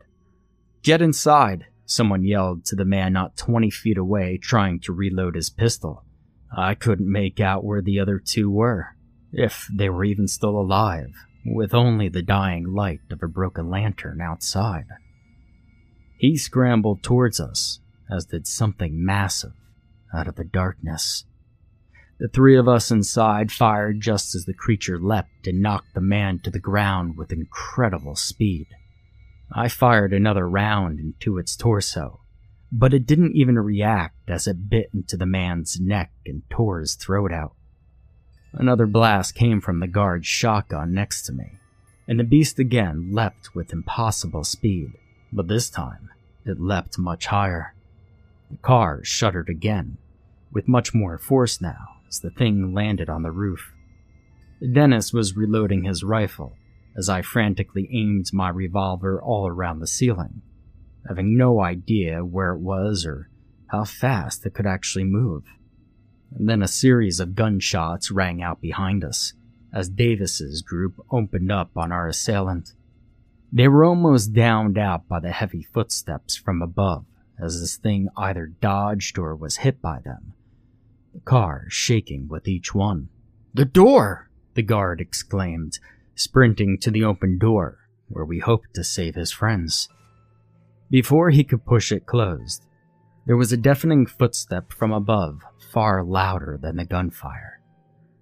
Get 0.84 1.02
inside, 1.02 1.66
someone 1.88 2.24
yelled 2.24 2.66
to 2.66 2.76
the 2.76 2.86
man 2.86 3.14
not 3.14 3.36
20 3.36 3.72
feet 3.72 3.98
away 3.98 4.38
trying 4.38 4.80
to 4.82 4.94
reload 4.94 5.34
his 5.34 5.50
pistol. 5.50 6.06
I 6.56 6.76
couldn't 6.76 7.12
make 7.12 7.40
out 7.40 7.64
where 7.64 7.82
the 7.82 8.00
other 8.00 8.20
two 8.20 8.52
were 8.52 8.96
if 9.34 9.68
they 9.74 9.90
were 9.90 10.04
even 10.04 10.28
still 10.28 10.56
alive, 10.56 11.16
with 11.44 11.74
only 11.74 12.10
the 12.10 12.22
dying 12.22 12.72
light 12.72 13.00
of 13.10 13.24
a 13.24 13.28
broken 13.28 13.72
lantern 13.72 14.22
outside. 14.22 14.86
He 16.20 16.38
scrambled 16.38 17.02
towards 17.02 17.40
us, 17.40 17.80
as 18.08 18.26
did 18.26 18.46
something 18.46 19.04
massive 19.04 19.54
out 20.14 20.28
of 20.28 20.36
the 20.36 20.44
darkness. 20.44 21.26
The 22.22 22.28
three 22.28 22.56
of 22.56 22.68
us 22.68 22.92
inside 22.92 23.52
fired 23.52 24.00
just 24.00 24.36
as 24.36 24.46
the 24.46 24.54
creature 24.54 25.00
leapt 25.00 25.48
and 25.48 25.60
knocked 25.60 25.96
the 25.96 26.02
man 26.02 26.38
to 26.44 26.52
the 26.52 26.60
ground 26.60 27.18
with 27.18 27.32
incredible 27.32 28.16
speed. 28.16 28.68
I 29.52 29.68
fired 29.68 30.14
another 30.14 30.48
round 30.48 31.00
into 31.00 31.40
its 31.40 31.56
torso, 31.56 32.20
but 32.72 32.94
it 32.94 33.08
didn't 33.08 33.36
even 33.36 33.58
react 33.58 34.30
as 34.30 34.46
it 34.46 34.70
bit 34.70 34.92
into 34.94 35.18
the 35.18 35.26
man's 35.26 35.80
neck 35.80 36.12
and 36.24 36.44
tore 36.48 36.82
his 36.82 36.94
throat 36.94 37.34
out. 37.34 37.56
Another 38.54 38.86
blast 38.86 39.34
came 39.34 39.60
from 39.60 39.80
the 39.80 39.88
guard's 39.88 40.28
shotgun 40.28 40.94
next 40.94 41.24
to 41.24 41.34
me, 41.34 41.54
and 42.08 42.20
the 42.20 42.24
beast 42.24 42.60
again 42.60 43.10
leapt 43.12 43.56
with 43.56 43.74
impossible 43.74 44.44
speed, 44.44 44.92
but 45.34 45.48
this 45.48 45.72
time 45.72 46.12
it 46.46 46.62
leapt 46.62 47.00
much 47.00 47.26
higher. 47.26 47.74
The 48.52 48.58
car 48.58 49.04
shuddered 49.04 49.50
again, 49.50 49.98
with 50.52 50.68
much 50.68 50.94
more 50.94 51.18
force 51.18 51.60
now 51.60 51.98
as 52.12 52.20
the 52.20 52.30
thing 52.30 52.74
landed 52.74 53.10
on 53.10 53.24
the 53.24 53.32
roof. 53.32 53.72
Dennis 54.74 55.12
was 55.12 55.36
reloading 55.36 55.84
his 55.84 56.04
rifle 56.04 56.58
as 56.96 57.10
I 57.10 57.22
frantically 57.22 57.90
aimed 57.92 58.32
my 58.34 58.50
revolver 58.50 59.22
all 59.22 59.48
around 59.48 59.80
the 59.80 59.88
ceiling, 59.88 60.42
having 61.08 61.38
no 61.38 61.62
idea 61.62 62.24
where 62.24 62.52
it 62.54 62.60
was 62.60 63.06
or 63.06 63.30
how 63.68 63.86
fast 63.86 64.46
it 64.46 64.54
could 64.54 64.68
actually 64.68 65.06
move 65.06 65.44
and 66.34 66.48
then 66.48 66.62
a 66.62 66.68
series 66.68 67.20
of 67.20 67.36
gunshots 67.36 68.12
rang 68.12 68.42
out 68.42 68.62
behind 68.62 69.04
us 69.04 69.34
as 69.74 69.90
Davis's 69.90 70.62
group 70.62 70.96
opened 71.12 71.52
up 71.52 71.72
on 71.76 71.92
our 71.92 72.08
assailant. 72.08 72.74
They 73.52 73.68
were 73.68 73.84
almost 73.84 74.34
downed 74.34 74.78
out 74.78 75.08
by 75.08 75.20
the 75.20 75.32
heavy 75.32 75.64
footsteps 75.74 76.36
from 76.36 76.62
above 76.62 77.06
as 77.40 77.60
this 77.60 77.76
thing 77.76 78.08
either 78.16 78.48
dodged 78.48 79.18
or 79.18 79.36
was 79.36 79.58
hit 79.58 79.82
by 79.82 80.00
them, 80.00 80.34
the 81.14 81.20
car 81.22 81.66
shaking 81.70 82.28
with 82.28 82.48
each 82.48 82.74
one. 82.74 83.10
The 83.54 83.66
door! 83.66 84.30
the 84.54 84.62
guard 84.62 85.00
exclaimed, 85.00 85.80
sprinting 86.16 86.78
to 86.80 86.92
the 86.92 87.04
open 87.04 87.38
door 87.38 87.80
where 88.10 88.26
we 88.26 88.40
hoped 88.40 88.74
to 88.76 88.84
save 88.84 89.16
his 89.16 89.32
friends. 89.32 89.88
Before 90.90 91.30
he 91.30 91.44
could 91.44 91.66
push 91.66 91.92
it 91.92 92.06
closed, 92.06 92.66
there 93.26 93.38
was 93.38 93.52
a 93.52 93.58
deafening 93.58 94.06
footstep 94.06 94.74
from 94.74 94.92
above, 94.92 95.42
far 95.72 96.04
louder 96.04 96.60
than 96.62 96.76
the 96.76 96.86
gunfire. 96.86 97.62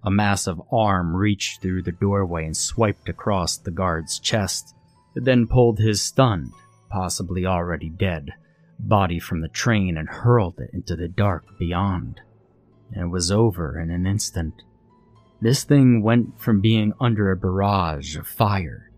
A 0.03 0.11
massive 0.11 0.61
arm 0.71 1.15
reached 1.15 1.61
through 1.61 1.83
the 1.83 1.91
doorway 1.91 2.45
and 2.45 2.55
swiped 2.55 3.09
across 3.09 3.57
the 3.57 3.71
guard's 3.71 4.19
chest, 4.19 4.75
then 5.15 5.47
pulled 5.47 5.79
his 5.79 6.01
stunned, 6.01 6.53
possibly 6.89 7.45
already 7.45 7.89
dead, 7.89 8.33
body 8.77 9.19
from 9.19 9.41
the 9.41 9.49
train 9.49 9.97
and 9.97 10.07
hurled 10.07 10.59
it 10.59 10.69
into 10.73 10.95
the 10.95 11.07
dark 11.07 11.43
beyond. 11.57 12.21
And 12.91 13.05
it 13.05 13.07
was 13.07 13.31
over 13.31 13.79
in 13.79 13.91
an 13.91 14.05
instant. 14.05 14.63
This 15.41 15.63
thing 15.63 16.01
went 16.01 16.39
from 16.39 16.59
being 16.59 16.93
under 16.99 17.31
a 17.31 17.37
barrage 17.37 18.17
of 18.17 18.27
fire, 18.27 18.91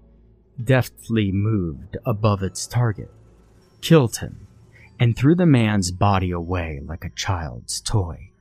deftly 0.63 1.31
moved 1.31 1.97
above 2.05 2.41
its 2.41 2.65
target, 2.65 3.11
killed 3.81 4.17
him, 4.17 4.47
and 4.99 5.15
threw 5.15 5.35
the 5.35 5.45
man's 5.45 5.91
body 5.91 6.31
away 6.31 6.79
like 6.83 7.03
a 7.03 7.09
child's 7.09 7.81
toy. 7.81 8.31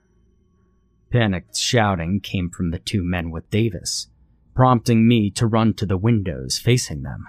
Panicked 1.11 1.57
shouting 1.57 2.21
came 2.21 2.51
from 2.51 2.71
the 2.71 2.79
two 2.79 3.03
men 3.03 3.31
with 3.31 3.51
Davis, 3.51 4.09
prompting 4.55 5.09
me 5.09 5.31
to 5.31 5.47
run 5.47 5.75
to 5.75 5.87
the 5.87 5.97
windows 5.97 6.59
facing 6.59 7.03
them. 7.03 7.27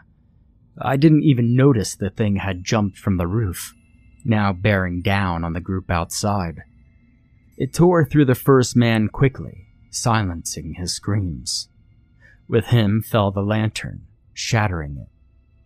I 0.78 0.98
didn't 0.98 1.24
even 1.24 1.56
notice 1.56 1.96
the 1.96 2.10
thing 2.10 2.38
had 2.38 2.63
jumped 2.63 2.98
from 2.98 3.18
the 3.18 3.28
roof, 3.28 3.74
now 4.24 4.54
bearing 4.54 5.01
down 5.01 5.44
on 5.44 5.54
the 5.54 5.60
group 5.60 5.90
outside. 5.90 6.62
It 7.58 7.74
tore 7.74 8.05
through 8.05 8.25
the 8.25 8.36
first 8.36 8.75
man 8.75 9.10
quickly, 9.10 9.67
silencing 9.89 10.75
his 10.75 10.93
screams. 10.93 11.67
With 12.48 12.67
him 12.67 13.01
fell 13.01 13.31
the 13.31 13.41
lantern, 13.43 14.08
shattering 14.34 14.98
it, 14.98 15.10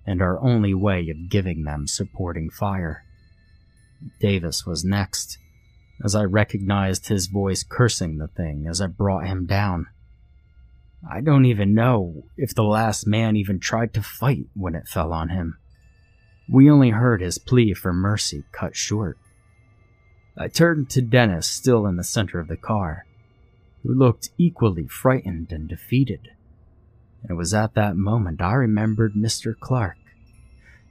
and 0.06 0.22
our 0.22 0.40
only 0.42 0.74
way 0.74 1.10
of 1.10 1.30
giving 1.30 1.64
them 1.64 1.88
supporting 1.88 2.50
fire. 2.50 3.04
Davis 4.20 4.66
was 4.66 4.84
next, 4.84 5.38
as 6.04 6.16
I 6.16 6.24
recognized 6.24 7.08
his 7.08 7.28
voice 7.28 7.64
cursing 7.64 8.18
the 8.18 8.28
thing 8.28 8.68
as 8.68 8.82
I 8.82 8.88
brought 8.88 9.28
him 9.28 9.46
down. 9.46 9.88
I 11.10 11.22
don't 11.22 11.46
even 11.46 11.74
know 11.74 12.24
if 12.36 12.54
the 12.56 12.64
last 12.64 13.06
man 13.06 13.36
even 13.36 13.60
tried 13.60 13.94
to 13.94 14.02
fight 14.02 14.48
when 14.56 14.76
it 14.76 14.88
fell 14.88 15.14
on 15.14 15.30
him. 15.30 15.58
We 16.50 16.70
only 16.70 16.90
heard 16.90 17.22
his 17.22 17.38
plea 17.38 17.74
for 17.74 17.94
mercy 17.94 18.44
cut 18.52 18.76
short. 18.76 19.18
I 20.38 20.50
turned 20.50 20.90
to 20.92 21.02
Dennis, 21.02 21.48
still 21.48 21.88
in 21.88 21.96
the 21.96 22.04
center 22.04 22.40
of 22.40 22.50
the 22.50 22.58
car, 22.58 23.06
who 23.84 23.94
looked 23.94 24.32
equally 24.38 24.88
frightened 24.88 25.52
and 25.52 25.68
defeated. 25.68 26.32
And 27.22 27.32
it 27.32 27.36
was 27.36 27.54
at 27.54 27.74
that 27.76 27.96
moment 27.96 28.42
I 28.42 28.54
remembered 28.54 29.14
Mr. 29.14 29.58
Clark, 29.58 29.98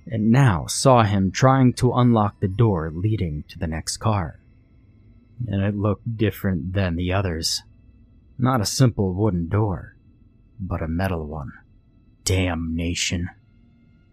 and 0.07 0.31
now 0.31 0.67
saw 0.67 1.03
him 1.03 1.31
trying 1.31 1.75
to 1.75 1.93
unlock 1.93 2.41
the 2.41 2.49
door 2.49 2.91
leading 2.91 3.45
to 3.49 3.59
the 3.59 3.67
next 3.67 3.99
car. 3.99 4.41
And 5.47 5.63
it 5.63 5.77
looked 5.77 6.17
different 6.17 6.73
than 6.73 6.97
the 6.97 7.13
others. 7.13 7.63
Not 8.39 8.61
a 8.61 8.67
simple 8.67 9.13
wooden 9.13 9.49
door, 9.49 9.95
but 10.59 10.83
a 10.83 10.89
metal 10.89 11.27
one. 11.27 11.53
Damnation. 12.25 13.29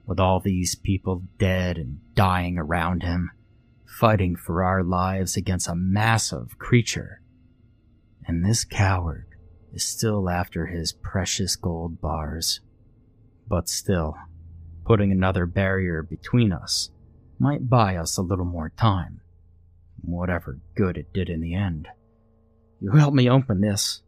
With 0.06 0.20
all 0.20 0.42
these 0.42 0.76
people 0.76 1.24
dead 1.38 1.78
and 1.78 2.02
dying 2.16 2.58
around 2.58 3.04
him, 3.04 3.32
fighting 4.00 4.36
for 4.36 4.64
our 4.64 4.84
lives 4.84 5.36
against 5.36 5.68
a 5.68 5.76
massive 5.76 6.58
creature. 6.58 7.22
And 8.26 8.44
this 8.44 8.64
coward 8.64 9.28
is 9.74 9.84
still 9.84 10.30
after 10.30 10.68
his 10.68 10.94
precious 10.94 11.56
gold 11.56 12.02
bars. 12.02 12.62
But 13.48 13.68
still, 13.68 14.16
putting 14.86 15.12
another 15.12 15.46
barrier 15.46 16.04
between 16.04 16.54
us 16.54 16.90
might 17.38 17.70
buy 17.70 17.96
us 17.96 18.18
a 18.18 18.22
little 18.22 18.46
more 18.46 18.72
time. 18.78 19.22
Whatever 20.02 20.60
good 20.76 20.98
it 20.98 21.14
did 21.14 21.30
in 21.30 21.42
the 21.42 21.54
end. 21.54 21.88
You 22.80 22.92
help 22.92 23.14
me 23.14 23.30
open 23.30 23.62
this, 23.62 24.02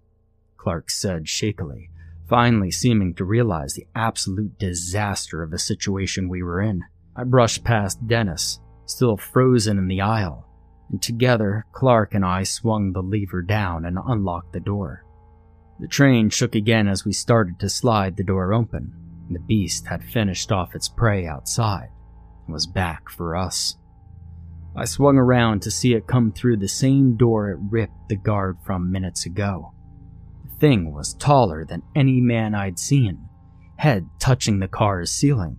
Clark 0.58 0.90
said 0.90 1.28
shakily, 1.28 1.90
finally 2.28 2.72
seeming 2.72 3.14
to 3.16 3.26
realize 3.26 3.74
the 3.74 3.88
absolute 3.94 4.58
disaster 4.58 5.44
of 5.44 5.52
the 5.52 5.60
situation 5.60 6.30
we 6.30 6.42
were 6.42 6.62
in. 6.62 6.84
I 7.16 7.26
brushed 7.26 7.64
past 7.64 8.08
Dennis, 8.08 8.60
still 8.86 9.18
frozen 9.18 9.78
in 9.78 9.88
the 9.88 10.02
aisle, 10.02 10.46
and 10.90 11.02
together 11.02 11.66
Clark 11.72 12.14
and 12.14 12.26
I 12.26 12.44
swung 12.44 12.94
the 12.94 13.02
lever 13.02 13.42
down 13.42 13.86
and 13.86 13.98
unlocked 14.06 14.54
the 14.54 14.60
door. 14.60 15.06
The 15.80 15.88
train 15.88 16.30
shook 16.30 16.56
again 16.56 16.88
as 16.88 17.04
we 17.04 17.14
started 17.14 17.60
to 17.60 17.70
slide 17.70 18.16
the 18.16 18.24
door 18.24 18.54
open. 18.54 18.94
The 19.30 19.40
beast 19.40 19.88
had 19.88 20.04
finished 20.04 20.52
off 20.52 20.76
its 20.76 20.88
prey 20.88 21.26
outside 21.26 21.90
and 22.46 22.54
was 22.54 22.68
back 22.68 23.10
for 23.10 23.36
us. 23.36 23.78
I 24.76 24.86
swung 24.86 25.18
around 25.18 25.62
to 25.64 25.72
see 25.72 25.94
it 25.94 26.08
come 26.08 26.32
through 26.32 26.58
the 26.58 26.68
same 26.68 27.16
door 27.16 27.52
it 27.52 27.60
ripped 27.70 28.10
the 28.10 28.16
guard 28.16 28.58
from 28.66 28.92
minutes 28.92 29.26
ago 29.26 29.74
The 30.44 30.60
thing 30.60 30.94
was 30.94 31.14
taller 31.14 31.66
than 31.66 31.84
any 31.96 32.20
man 32.22 32.56
I'd 32.56 32.80
seen, 32.80 33.30
head 33.78 34.10
touching 34.20 34.60
the 34.60 34.68
car's 34.68 35.12
ceiling. 35.12 35.58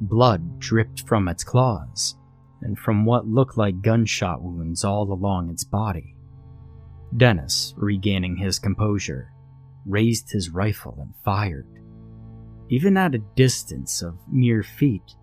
Blood 0.00 0.58
dripped 0.58 1.06
from 1.06 1.28
its 1.28 1.44
claws, 1.44 2.16
and 2.66 2.76
from 2.76 3.04
what 3.04 3.28
looked 3.28 3.56
like 3.56 3.80
gunshot 3.80 4.42
wounds 4.42 4.82
all 4.82 5.12
along 5.12 5.48
its 5.50 5.62
body. 5.62 6.16
Dennis, 7.16 7.72
regaining 7.76 8.36
his 8.36 8.58
composure, 8.58 9.30
raised 9.86 10.32
his 10.32 10.50
rifle 10.50 10.98
and 11.00 11.14
fired. 11.24 11.68
Even 12.68 12.96
at 12.96 13.14
a 13.14 13.22
distance 13.36 14.02
of 14.02 14.18
mere 14.28 14.64
feet, 14.64 15.14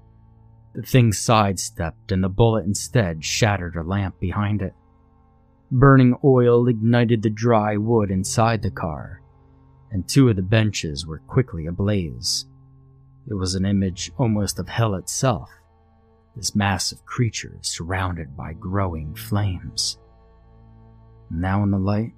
the 0.73 0.81
thing 0.81 1.11
sidestepped 1.11 2.13
and 2.13 2.23
the 2.23 2.29
bullet 2.29 2.65
instead 2.65 3.25
shattered 3.25 3.75
a 3.75 3.83
lamp 3.83 4.17
behind 4.21 4.61
it. 4.61 4.73
Burning 5.69 6.15
oil 6.23 6.69
ignited 6.69 7.23
the 7.23 7.29
dry 7.29 7.75
wood 7.75 8.09
inside 8.09 8.61
the 8.61 8.71
car, 8.71 9.21
and 9.91 10.07
two 10.07 10.29
of 10.29 10.37
the 10.37 10.41
benches 10.41 11.05
were 11.05 11.19
quickly 11.19 11.65
ablaze. 11.65 12.45
It 13.27 13.33
was 13.33 13.53
an 13.53 13.65
image 13.65 14.13
almost 14.17 14.59
of 14.59 14.69
hell 14.69 14.95
itself, 14.95 15.49
this 16.35 16.55
massive 16.55 17.05
creature 17.05 17.57
surrounded 17.61 18.35
by 18.35 18.53
growing 18.53 19.15
flames. 19.15 19.97
Now 21.29 21.63
in 21.63 21.71
the 21.71 21.77
light, 21.77 22.13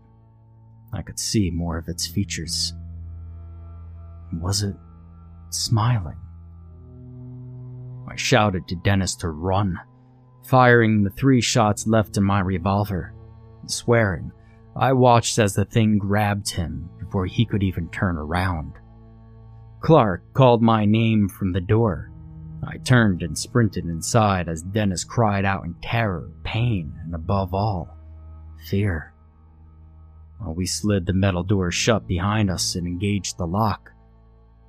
I 0.94 1.02
could 1.02 1.20
see 1.20 1.52
more 1.52 1.78
of 1.78 1.88
its 1.88 2.08
features. 2.08 2.74
Was 4.34 4.64
it 4.64 4.76
smiling? 5.50 6.18
I 8.08 8.16
shouted 8.16 8.68
to 8.68 8.76
Dennis 8.76 9.16
to 9.18 9.30
run, 9.30 9.80
firing 10.44 11.04
the 11.04 11.10
three 11.10 11.42
shots 11.42 11.88
left 11.88 12.18
in 12.18 12.24
my 12.24 12.40
revolver. 12.40 13.14
Swearing, 13.68 14.32
I 14.76 14.94
watched 14.94 15.40
as 15.40 15.54
the 15.54 15.66
thing 15.66 15.98
grabbed 15.98 16.50
him 16.50 16.90
before 17.00 17.26
he 17.26 17.46
could 17.46 17.64
even 17.64 17.90
turn 17.90 18.18
around. 18.18 18.74
Clark 19.82 20.34
called 20.34 20.62
my 20.62 20.86
name 20.86 21.30
from 21.30 21.52
the 21.52 21.62
door. 21.62 22.12
I 22.68 22.78
turned 22.78 23.22
and 23.22 23.38
sprinted 23.38 23.86
inside 23.86 24.50
as 24.50 24.62
Dennis 24.62 25.04
cried 25.04 25.46
out 25.46 25.66
in 25.66 25.76
terror, 25.82 26.30
pain, 26.44 26.94
and 27.04 27.14
above 27.14 27.54
all, 27.54 27.96
fear. 28.70 29.14
Well, 30.40 30.54
we 30.54 30.66
slid 30.66 31.06
the 31.06 31.14
metal 31.14 31.44
door 31.44 31.72
shut 31.72 32.08
behind 32.08 32.50
us 32.50 32.76
and 32.76 32.86
engaged 32.88 33.38
the 33.38 33.46
lock, 33.46 33.92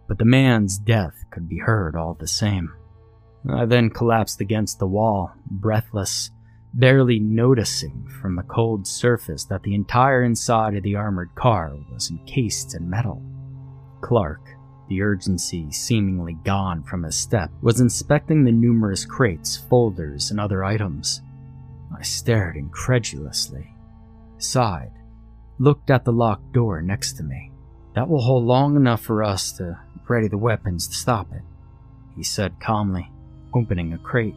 but 0.09 0.19
the 0.19 0.25
man's 0.25 0.79
death 0.79 1.25
could 1.31 1.49
be 1.49 1.59
heard 1.59 1.97
all 1.97 2.15
the 2.15 2.29
same. 2.29 2.73
I 3.49 3.65
then 3.65 3.91
collapsed 3.91 4.41
against 4.41 4.79
the 4.79 4.87
wall, 4.87 5.33
breathless, 5.51 6.31
barely 6.75 7.19
noticing 7.19 8.07
from 8.21 8.37
the 8.37 8.43
cold 8.43 8.87
surface 8.87 9.45
that 9.45 9.63
the 9.63 9.75
entire 9.75 10.23
inside 10.25 10.77
of 10.77 10.83
the 10.83 10.97
armored 10.97 11.35
car 11.35 11.77
was 11.93 12.11
encased 12.11 12.75
in 12.75 12.91
metal. 12.91 13.23
Clark, 14.03 14.56
the 14.89 15.03
urgency 15.03 15.71
seemingly 15.71 16.35
gone 16.45 16.83
from 16.83 17.03
his 17.03 17.17
step, 17.17 17.51
was 17.61 17.81
inspecting 17.81 18.45
the 18.45 18.53
numerous 18.53 19.05
crates, 19.05 19.57
folders, 19.57 20.31
and 20.31 20.41
other 20.41 20.65
items. 20.65 21.23
I 21.97 22.03
stared 22.03 22.57
incredulously, 22.57 23.75
sighed, 24.39 24.93
looked 25.59 25.91
at 25.91 26.05
the 26.05 26.13
locked 26.13 26.53
door 26.53 26.83
next 26.83 27.15
to 27.15 27.23
me. 27.23 27.51
That 27.95 28.09
will 28.09 28.21
hold 28.21 28.45
long 28.45 28.77
enough 28.77 29.01
for 29.01 29.23
us 29.23 29.53
to 29.53 29.79
ready 30.09 30.29
the 30.29 30.39
weapons 30.39 30.87
to 30.89 30.95
stop 30.95 31.33
it, 31.33 31.43
he 32.15 32.23
said 32.23 32.61
calmly, 32.61 33.11
opening 33.55 33.93
a 33.93 33.99
crate. 33.99 34.35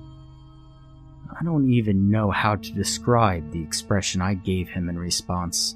I 1.30 1.44
don't 1.44 1.72
even 1.72 2.10
know 2.10 2.32
how 2.32 2.56
to 2.56 2.72
describe 2.72 3.52
the 3.52 3.62
expression 3.62 4.22
I 4.22 4.34
gave 4.34 4.70
him 4.70 4.90
in 4.90 4.98
response. 4.98 5.76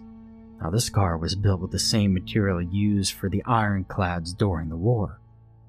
Now, 0.64 0.70
this 0.70 0.90
car 0.90 1.18
was 1.18 1.36
built 1.36 1.60
with 1.60 1.72
the 1.72 1.80
same 1.80 2.14
material 2.14 2.62
used 2.62 3.16
for 3.16 3.30
the 3.30 3.44
ironclads 3.44 4.34
during 4.34 4.70
the 4.70 4.78
war, 4.78 5.20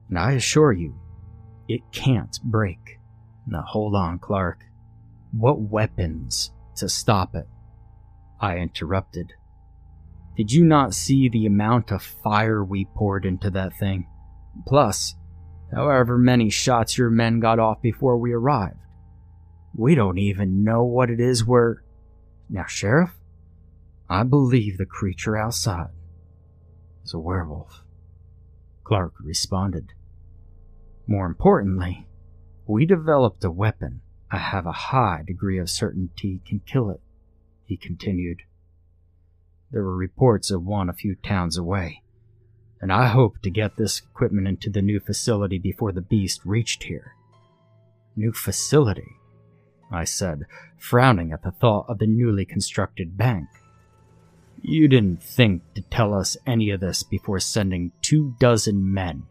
and 0.08 0.16
I 0.16 0.32
assure 0.32 0.72
you, 0.72 0.94
it 1.68 1.80
can't 1.90 2.38
break. 2.44 3.00
Now, 3.44 3.64
hold 3.66 3.96
on, 3.96 4.20
Clark. 4.20 4.60
What 5.32 5.60
weapons 5.60 6.52
to 6.76 6.88
stop 6.88 7.34
it? 7.34 7.48
I 8.40 8.58
interrupted. 8.58 9.32
Did 10.36 10.52
you 10.52 10.64
not 10.64 10.94
see 10.94 11.28
the 11.28 11.46
amount 11.46 11.90
of 11.90 12.00
fire 12.00 12.62
we 12.62 12.84
poured 12.84 13.26
into 13.26 13.50
that 13.50 13.76
thing? 13.76 14.06
Plus, 14.64 15.16
however 15.74 16.18
many 16.18 16.50
shots 16.50 16.96
your 16.96 17.10
men 17.10 17.40
got 17.40 17.58
off 17.58 17.82
before 17.82 18.16
we 18.16 18.32
arrived. 18.32 18.78
We 19.74 19.96
don't 19.96 20.18
even 20.18 20.62
know 20.62 20.84
what 20.84 21.10
it 21.10 21.18
is 21.18 21.44
we're. 21.44 21.78
Now, 22.48 22.66
Sheriff, 22.66 23.10
I 24.14 24.22
believe 24.22 24.78
the 24.78 24.86
creature 24.86 25.36
outside 25.36 25.90
is 27.04 27.12
a 27.12 27.18
werewolf. 27.18 27.82
Clark 28.84 29.14
responded. 29.20 29.92
More 31.08 31.26
importantly, 31.26 32.06
we 32.64 32.86
developed 32.86 33.42
a 33.42 33.50
weapon 33.50 34.02
I 34.30 34.38
have 34.38 34.66
a 34.66 34.92
high 34.92 35.24
degree 35.26 35.58
of 35.58 35.68
certainty 35.68 36.40
can 36.46 36.60
kill 36.60 36.90
it, 36.90 37.00
he 37.64 37.76
continued. 37.76 38.42
There 39.72 39.82
were 39.82 39.96
reports 39.96 40.52
of 40.52 40.62
one 40.62 40.88
a 40.88 40.92
few 40.92 41.16
towns 41.16 41.58
away, 41.58 42.04
and 42.80 42.92
I 42.92 43.08
hope 43.08 43.42
to 43.42 43.50
get 43.50 43.76
this 43.76 43.98
equipment 43.98 44.46
into 44.46 44.70
the 44.70 44.80
new 44.80 45.00
facility 45.00 45.58
before 45.58 45.90
the 45.90 46.00
beast 46.00 46.40
reached 46.44 46.84
here. 46.84 47.16
New 48.14 48.32
facility? 48.32 49.16
I 49.90 50.04
said, 50.04 50.44
frowning 50.78 51.32
at 51.32 51.42
the 51.42 51.50
thought 51.50 51.86
of 51.88 51.98
the 51.98 52.06
newly 52.06 52.44
constructed 52.44 53.16
bank. 53.16 53.48
You 54.66 54.88
didn't 54.88 55.22
think 55.22 55.74
to 55.74 55.82
tell 55.82 56.14
us 56.14 56.38
any 56.46 56.70
of 56.70 56.80
this 56.80 57.02
before 57.02 57.38
sending 57.38 57.92
two 58.00 58.34
dozen 58.40 58.94
men 58.94 59.24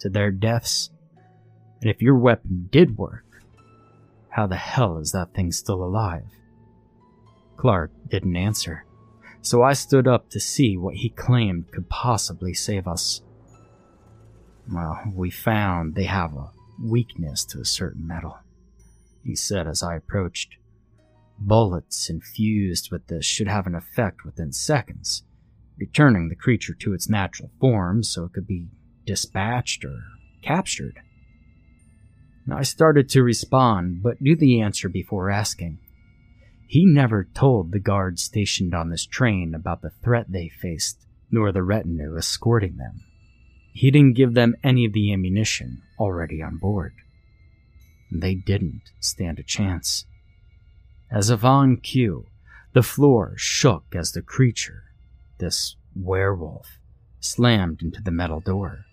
to 0.00 0.10
their 0.10 0.32
deaths? 0.32 0.90
And 1.80 1.88
if 1.88 2.02
your 2.02 2.16
weapon 2.16 2.68
did 2.72 2.98
work, 2.98 3.24
how 4.30 4.48
the 4.48 4.56
hell 4.56 4.98
is 4.98 5.12
that 5.12 5.34
thing 5.34 5.52
still 5.52 5.84
alive? 5.84 6.24
Clark 7.56 7.92
didn't 8.08 8.34
answer, 8.34 8.84
so 9.40 9.62
I 9.62 9.74
stood 9.74 10.08
up 10.08 10.30
to 10.30 10.40
see 10.40 10.76
what 10.76 10.96
he 10.96 11.10
claimed 11.10 11.70
could 11.70 11.88
possibly 11.88 12.52
save 12.52 12.88
us. 12.88 13.22
Well, 14.68 15.00
we 15.14 15.30
found 15.30 15.94
they 15.94 16.06
have 16.06 16.34
a 16.34 16.50
weakness 16.82 17.44
to 17.44 17.60
a 17.60 17.64
certain 17.64 18.04
metal, 18.04 18.36
he 19.24 19.36
said 19.36 19.68
as 19.68 19.84
I 19.84 19.94
approached. 19.94 20.56
Bullets 21.38 22.08
infused 22.08 22.90
with 22.90 23.06
this 23.08 23.24
should 23.24 23.48
have 23.48 23.66
an 23.66 23.74
effect 23.74 24.24
within 24.24 24.52
seconds, 24.52 25.24
returning 25.78 26.28
the 26.28 26.36
creature 26.36 26.74
to 26.74 26.94
its 26.94 27.08
natural 27.08 27.50
form 27.60 28.02
so 28.02 28.24
it 28.24 28.32
could 28.32 28.46
be 28.46 28.68
dispatched 29.06 29.84
or 29.84 30.02
captured. 30.42 31.00
I 32.50 32.62
started 32.62 33.08
to 33.10 33.22
respond, 33.22 34.02
but 34.02 34.20
knew 34.20 34.36
the 34.36 34.60
answer 34.60 34.88
before 34.88 35.30
asking. 35.30 35.78
He 36.66 36.84
never 36.84 37.28
told 37.34 37.70
the 37.70 37.78
guards 37.78 38.22
stationed 38.22 38.74
on 38.74 38.90
this 38.90 39.06
train 39.06 39.54
about 39.54 39.82
the 39.82 39.92
threat 40.02 40.26
they 40.28 40.48
faced, 40.48 41.06
nor 41.30 41.52
the 41.52 41.62
retinue 41.62 42.16
escorting 42.16 42.76
them. 42.78 43.00
He 43.74 43.90
didn't 43.90 44.16
give 44.16 44.34
them 44.34 44.56
any 44.62 44.84
of 44.84 44.92
the 44.92 45.12
ammunition 45.12 45.82
already 45.98 46.42
on 46.42 46.56
board. 46.56 46.94
They 48.10 48.34
didn't 48.34 48.90
stand 49.00 49.38
a 49.38 49.42
chance. 49.42 50.04
As 51.12 51.28
if 51.28 51.44
on 51.44 51.76
cue, 51.76 52.26
the 52.72 52.82
floor 52.82 53.34
shook 53.36 53.84
as 53.94 54.12
the 54.12 54.22
creature, 54.22 54.84
this 55.38 55.76
werewolf, 55.94 56.78
slammed 57.20 57.82
into 57.82 58.00
the 58.00 58.10
metal 58.10 58.40
door. 58.40 58.86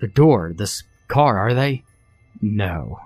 The 0.00 0.08
door, 0.08 0.52
this 0.52 0.82
car, 1.06 1.38
are 1.38 1.54
they? 1.54 1.84
No. 2.42 2.98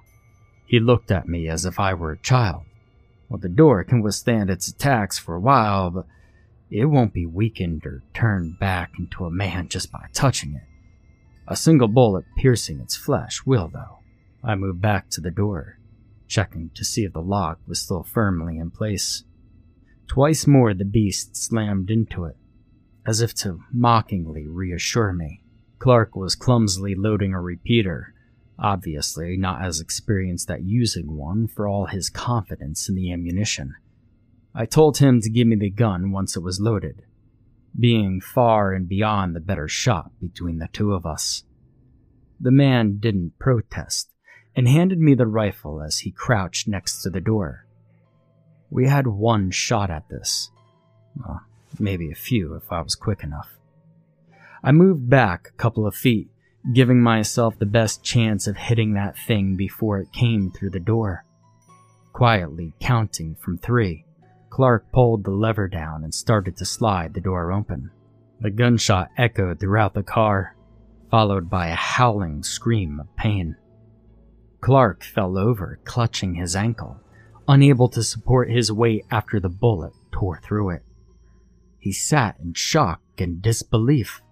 He 0.67 0.81
looked 0.81 1.11
at 1.11 1.29
me 1.29 1.49
as 1.49 1.67
if 1.67 1.79
I 1.79 1.93
were 1.93 2.13
a 2.13 2.19
child. 2.19 2.63
Well, 3.29 3.41
the 3.41 3.49
door 3.51 3.85
can 3.85 4.01
withstand 4.01 4.49
its 4.49 4.69
attacks 4.69 5.19
for 5.19 5.35
a 5.35 5.41
while, 5.41 5.91
but 5.91 6.07
it 6.71 6.87
won't 6.87 7.13
be 7.13 7.27
weakened 7.27 7.85
or 7.85 8.03
turned 8.15 8.59
back 8.59 8.93
into 8.99 9.27
a 9.27 9.31
man 9.31 9.69
just 9.69 9.93
by 9.93 10.07
touching 10.15 10.55
it. 10.55 10.63
A 11.47 11.57
single 11.57 11.89
bullet 11.89 12.25
piercing 12.39 12.81
its 12.81 12.97
flesh 12.97 13.45
will, 13.45 13.69
though. 13.69 13.99
I 14.43 14.55
moved 14.55 14.81
back 14.81 15.11
to 15.11 15.21
the 15.21 15.31
door, 15.31 15.79
checking 16.27 16.71
to 16.75 16.85
see 16.85 17.05
if 17.05 17.13
the 17.13 17.21
lock 17.21 17.61
was 17.67 17.81
still 17.81 18.03
firmly 18.03 18.59
in 18.59 18.71
place. 18.71 19.25
Twice 20.07 20.47
more 20.47 20.75
the 20.75 20.85
beast 20.85 21.37
slammed 21.37 21.91
into 21.91 22.25
it, 22.25 22.37
as 23.07 23.21
if 23.21 23.35
to 23.35 23.61
mockingly 23.73 24.47
reassure 24.47 25.13
me. 25.13 25.43
Clark 25.79 26.17
was 26.17 26.35
clumsily 26.35 26.95
loading 26.95 27.35
a 27.35 27.41
repeater, 27.41 28.15
obviously 28.59 29.37
not 29.37 29.63
as 29.63 29.81
experienced 29.81 30.51
at 30.51 30.63
using 30.63 31.17
one 31.17 31.47
for 31.47 31.67
all 31.67 31.87
his 31.87 32.09
confidence 32.09 32.89
in 32.89 32.95
the 32.95 33.13
ammunition. 33.13 33.75
I 34.55 34.67
told 34.67 34.99
him 34.99 35.21
to 35.21 35.31
give 35.31 35.47
me 35.47 35.57
the 35.57 35.71
gun 35.71 36.13
once 36.13 36.37
it 36.37 36.43
was 36.43 36.61
loaded, 36.61 37.03
being 37.79 38.21
far 38.21 38.73
and 38.73 38.89
beyond 38.89 39.35
the 39.35 39.41
better 39.41 39.67
shot 39.67 40.13
between 40.21 40.59
the 40.59 40.69
two 40.73 40.93
of 40.93 41.05
us. 41.05 41.43
The 42.41 42.53
man 42.53 42.99
didn't 42.99 43.39
protest, 43.39 44.11
and 44.57 44.69
handed 44.69 44.99
me 44.99 45.15
the 45.15 45.27
rifle 45.27 45.83
as 45.83 46.01
he 46.01 46.11
crouched 46.11 46.69
next 46.69 47.03
to 47.03 47.11
the 47.11 47.21
door. 47.21 47.67
We 48.71 48.89
had 48.89 49.07
one 49.07 49.51
shot 49.51 49.91
at 49.91 50.09
this. 50.09 50.51
Well, 51.17 51.43
maybe 51.79 52.11
a 52.11 52.17
few 52.17 52.55
if 52.55 52.71
I 52.71 52.81
was 52.81 52.95
quick 52.95 53.23
enough. 53.23 53.51
I 54.63 54.73
moved 54.73 55.11
back 55.11 55.49
a 55.49 55.57
couple 55.59 55.87
of 55.87 55.95
feet, 55.95 56.29
giving 56.73 57.03
myself 57.03 57.59
the 57.59 57.67
best 57.67 58.03
chance 58.03 58.47
of 58.47 58.57
hitting 58.57 58.95
that 58.95 59.19
thing 59.19 59.57
before 59.57 59.99
it 59.99 60.13
came 60.13 60.51
through 60.51 60.71
the 60.71 60.81
door. 60.81 61.25
Quietly 62.13 62.73
counting 62.81 63.37
from 63.41 63.59
three, 63.59 64.05
Clark 64.51 64.91
pulled 64.93 65.25
the 65.25 65.33
lever 65.33 65.69
down 65.69 66.05
and 66.05 66.15
started 66.15 66.57
to 66.57 66.65
slide 66.65 67.13
the 67.13 67.21
door 67.21 67.53
open. 67.53 67.91
The 68.41 68.51
gunshot 68.51 69.11
echoed 69.17 69.61
throughout 69.61 69.95
the 69.95 70.03
car, 70.03 70.57
followed 71.11 71.51
by 71.51 71.69
a 71.69 71.75
howling 71.75 72.43
scream 72.45 73.01
of 73.01 73.15
pain. 73.17 73.57
Clark 74.65 75.05
fell 75.05 75.37
over, 75.37 75.79
clutching 75.85 76.37
his 76.37 76.57
ankle, 76.57 76.99
unable 77.47 77.87
to 77.91 78.03
support 78.03 78.51
his 78.51 78.73
weight 78.73 79.05
after 79.11 79.39
the 79.39 79.51
bullet 79.51 79.93
tore 80.11 80.41
through 80.41 80.71
it. 80.71 80.83
He 81.79 81.93
sat 81.93 82.41
in 82.41 82.55
shock 82.55 83.03
and 83.19 83.43
disbelief, 83.43 84.23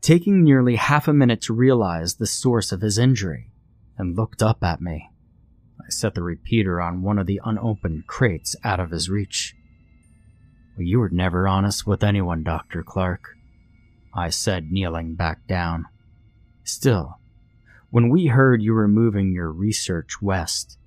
taking 0.00 0.44
nearly 0.44 0.76
half 0.76 1.08
a 1.08 1.12
minute 1.12 1.40
to 1.42 1.52
realize 1.52 2.14
the 2.14 2.28
source 2.28 2.70
of 2.70 2.80
his 2.80 2.96
injury, 2.96 3.50
and 3.98 4.16
looked 4.16 4.40
up 4.40 4.62
at 4.62 4.80
me. 4.80 5.10
I 5.80 5.90
set 5.90 6.14
the 6.14 6.22
repeater 6.22 6.80
on 6.80 7.02
one 7.02 7.18
of 7.18 7.26
the 7.26 7.40
unopened 7.44 8.06
crates 8.06 8.54
out 8.62 8.78
of 8.78 8.92
his 8.92 9.10
reach. 9.10 9.56
Well, 10.76 10.86
you 10.86 11.00
were 11.00 11.10
never 11.10 11.48
honest 11.48 11.88
with 11.88 12.04
anyone, 12.04 12.44
Dr. 12.44 12.84
Clark, 12.84 13.34
I 14.14 14.30
said, 14.30 14.70
kneeling 14.70 15.16
back 15.16 15.48
down. 15.48 15.86
Still, 16.62 17.18
when 17.92 18.08
we 18.08 18.24
heard 18.24 18.62
you 18.62 18.72
were 18.72 18.88
moving 18.88 19.34
your 19.34 19.52
research 19.52 20.22
west, 20.22 20.78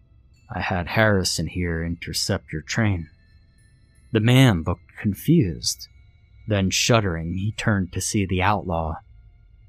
I 0.50 0.60
had 0.60 0.88
Harrison 0.88 1.46
here 1.46 1.84
intercept 1.86 2.52
your 2.52 2.64
train. 2.64 3.12
The 4.12 4.20
man 4.20 4.64
looked 4.66 4.98
confused. 5.00 5.88
Then, 6.48 6.72
shuddering, 6.72 7.36
he 7.36 7.52
turned 7.52 7.94
to 7.94 8.02
see 8.02 8.26
the 8.26 8.42
outlaw, 8.42 8.96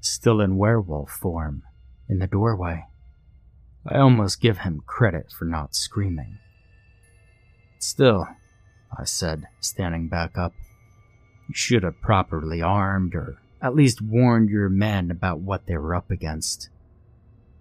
still 0.01 0.41
in 0.41 0.57
werewolf 0.57 1.11
form, 1.11 1.61
in 2.09 2.17
the 2.17 2.25
doorway. 2.25 2.85
I 3.85 3.99
almost 3.99 4.41
give 4.41 4.59
him 4.59 4.81
credit 4.87 5.31
for 5.31 5.45
not 5.45 5.75
screaming. 5.75 6.39
Still, 7.77 8.27
I 8.97 9.03
said, 9.03 9.43
standing 9.59 10.07
back 10.07 10.39
up, 10.39 10.53
you 11.47 11.53
should 11.53 11.83
have 11.83 12.01
properly 12.01 12.63
armed 12.63 13.13
or 13.13 13.37
at 13.61 13.75
least 13.75 14.01
warned 14.01 14.49
your 14.49 14.69
men 14.69 15.11
about 15.11 15.39
what 15.39 15.67
they 15.67 15.77
were 15.77 15.93
up 15.93 16.09
against. 16.09 16.69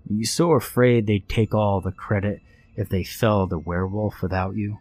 You 0.08 0.24
so 0.24 0.52
afraid 0.52 1.06
they'd 1.06 1.28
take 1.28 1.54
all 1.54 1.80
the 1.80 1.92
credit 1.92 2.40
if 2.76 2.88
they 2.88 3.04
fell 3.04 3.46
the 3.46 3.58
werewolf 3.58 4.22
without 4.22 4.56
you? 4.56 4.78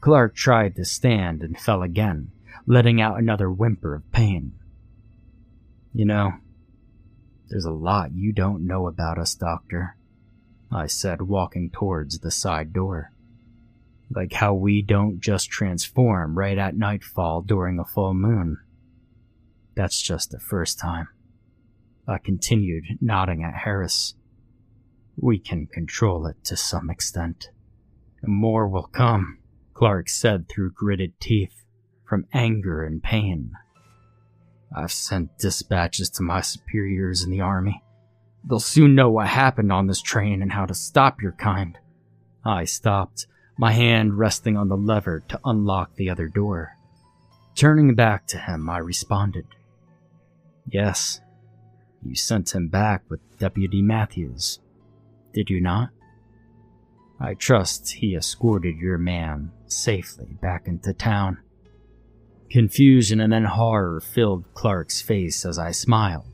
Clark 0.00 0.34
tried 0.34 0.74
to 0.76 0.84
stand 0.84 1.42
and 1.42 1.58
fell 1.58 1.82
again, 1.82 2.32
letting 2.66 3.00
out 3.00 3.18
another 3.18 3.50
whimper 3.50 3.94
of 3.94 4.12
pain. 4.12 4.52
You 5.94 6.06
know, 6.06 6.32
there's 7.48 7.64
a 7.64 7.70
lot 7.70 8.12
you 8.12 8.32
don't 8.32 8.66
know 8.66 8.88
about 8.88 9.18
us, 9.18 9.34
Doctor, 9.34 9.96
I 10.72 10.86
said, 10.86 11.22
walking 11.22 11.70
towards 11.70 12.18
the 12.18 12.30
side 12.30 12.72
door. 12.72 13.12
Like 14.10 14.32
how 14.32 14.54
we 14.54 14.82
don't 14.82 15.20
just 15.20 15.50
transform 15.50 16.36
right 16.36 16.58
at 16.58 16.76
nightfall 16.76 17.42
during 17.42 17.78
a 17.78 17.84
full 17.84 18.14
moon. 18.14 18.58
That's 19.74 20.02
just 20.02 20.30
the 20.30 20.40
first 20.40 20.78
time. 20.78 21.08
I 22.06 22.18
continued, 22.18 22.84
nodding 23.00 23.44
at 23.44 23.54
Harris. 23.54 24.14
We 25.16 25.38
can 25.38 25.66
control 25.66 26.26
it 26.26 26.42
to 26.44 26.56
some 26.56 26.90
extent. 26.90 27.50
More 28.24 28.68
will 28.68 28.84
come, 28.84 29.38
Clark 29.74 30.08
said 30.08 30.48
through 30.48 30.72
gritted 30.72 31.18
teeth, 31.20 31.64
from 32.04 32.26
anger 32.32 32.84
and 32.84 33.02
pain. 33.02 33.52
I've 34.74 34.92
sent 34.92 35.38
dispatches 35.38 36.10
to 36.10 36.22
my 36.22 36.40
superiors 36.40 37.22
in 37.22 37.30
the 37.30 37.40
army. 37.40 37.82
They'll 38.44 38.60
soon 38.60 38.94
know 38.94 39.10
what 39.10 39.28
happened 39.28 39.72
on 39.72 39.86
this 39.86 40.02
train 40.02 40.42
and 40.42 40.52
how 40.52 40.66
to 40.66 40.74
stop 40.74 41.22
your 41.22 41.32
kind. 41.32 41.78
I 42.44 42.64
stopped, 42.64 43.26
my 43.56 43.72
hand 43.72 44.18
resting 44.18 44.56
on 44.56 44.68
the 44.68 44.76
lever 44.76 45.22
to 45.28 45.40
unlock 45.44 45.94
the 45.94 46.10
other 46.10 46.28
door. 46.28 46.76
Turning 47.54 47.94
back 47.94 48.26
to 48.28 48.38
him, 48.38 48.68
I 48.68 48.78
responded. 48.78 49.46
Yes, 50.66 51.20
you 52.04 52.14
sent 52.14 52.54
him 52.54 52.68
back 52.68 53.02
with 53.08 53.20
Deputy 53.38 53.82
Matthews, 53.82 54.60
did 55.32 55.50
you 55.50 55.60
not? 55.60 55.90
I 57.20 57.34
trust 57.34 57.92
he 57.92 58.16
escorted 58.16 58.76
your 58.78 58.98
man 58.98 59.52
safely 59.66 60.36
back 60.40 60.66
into 60.66 60.92
town. 60.92 61.38
Confusion 62.50 63.20
and 63.20 63.32
then 63.32 63.44
horror 63.44 64.00
filled 64.00 64.52
Clark's 64.54 65.00
face 65.00 65.46
as 65.46 65.58
I 65.58 65.70
smiled, 65.70 66.26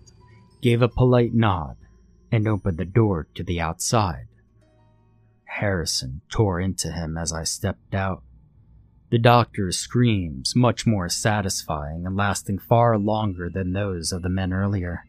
gave 0.62 0.82
a 0.82 0.88
polite 0.88 1.34
nod, 1.34 1.76
and 2.32 2.48
opened 2.48 2.78
the 2.78 2.84
door 2.84 3.28
to 3.34 3.44
the 3.44 3.60
outside. 3.60 4.26
Harrison 5.44 6.22
tore 6.30 6.60
into 6.60 6.92
him 6.92 7.16
as 7.16 7.32
I 7.32 7.44
stepped 7.44 7.94
out. 7.94 8.22
The 9.10 9.18
doctor's 9.18 9.78
screams, 9.78 10.54
much 10.54 10.86
more 10.86 11.08
satisfying 11.08 12.06
and 12.06 12.16
lasting 12.16 12.58
far 12.58 12.98
longer 12.98 13.48
than 13.48 13.72
those 13.72 14.12
of 14.12 14.22
the 14.22 14.28
men 14.28 14.52
earlier. 14.52 15.04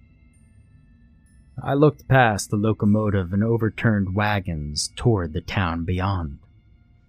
I 1.63 1.73
looked 1.73 2.07
past 2.07 2.49
the 2.49 2.57
locomotive 2.57 3.33
and 3.33 3.43
overturned 3.43 4.15
wagons 4.15 4.91
toward 4.95 5.33
the 5.33 5.41
town 5.41 5.85
beyond. 5.85 6.39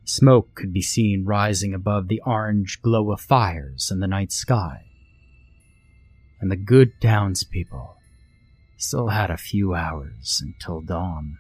Smoke 0.05 0.55
could 0.55 0.73
be 0.73 0.83
seen 0.83 1.25
rising 1.25 1.73
above 1.73 2.09
the 2.09 2.23
orange 2.27 2.83
glow 2.83 3.13
of 3.13 3.21
fires 3.21 3.91
in 3.91 4.01
the 4.01 4.09
night 4.09 4.33
sky. 4.33 4.87
And 6.41 6.51
the 6.51 6.57
good 6.57 7.01
townspeople 7.01 7.97
still 8.77 9.09
had 9.09 9.31
a 9.31 9.37
few 9.37 9.75
hours 9.75 10.43
until 10.43 10.81
dawn. 10.81 11.39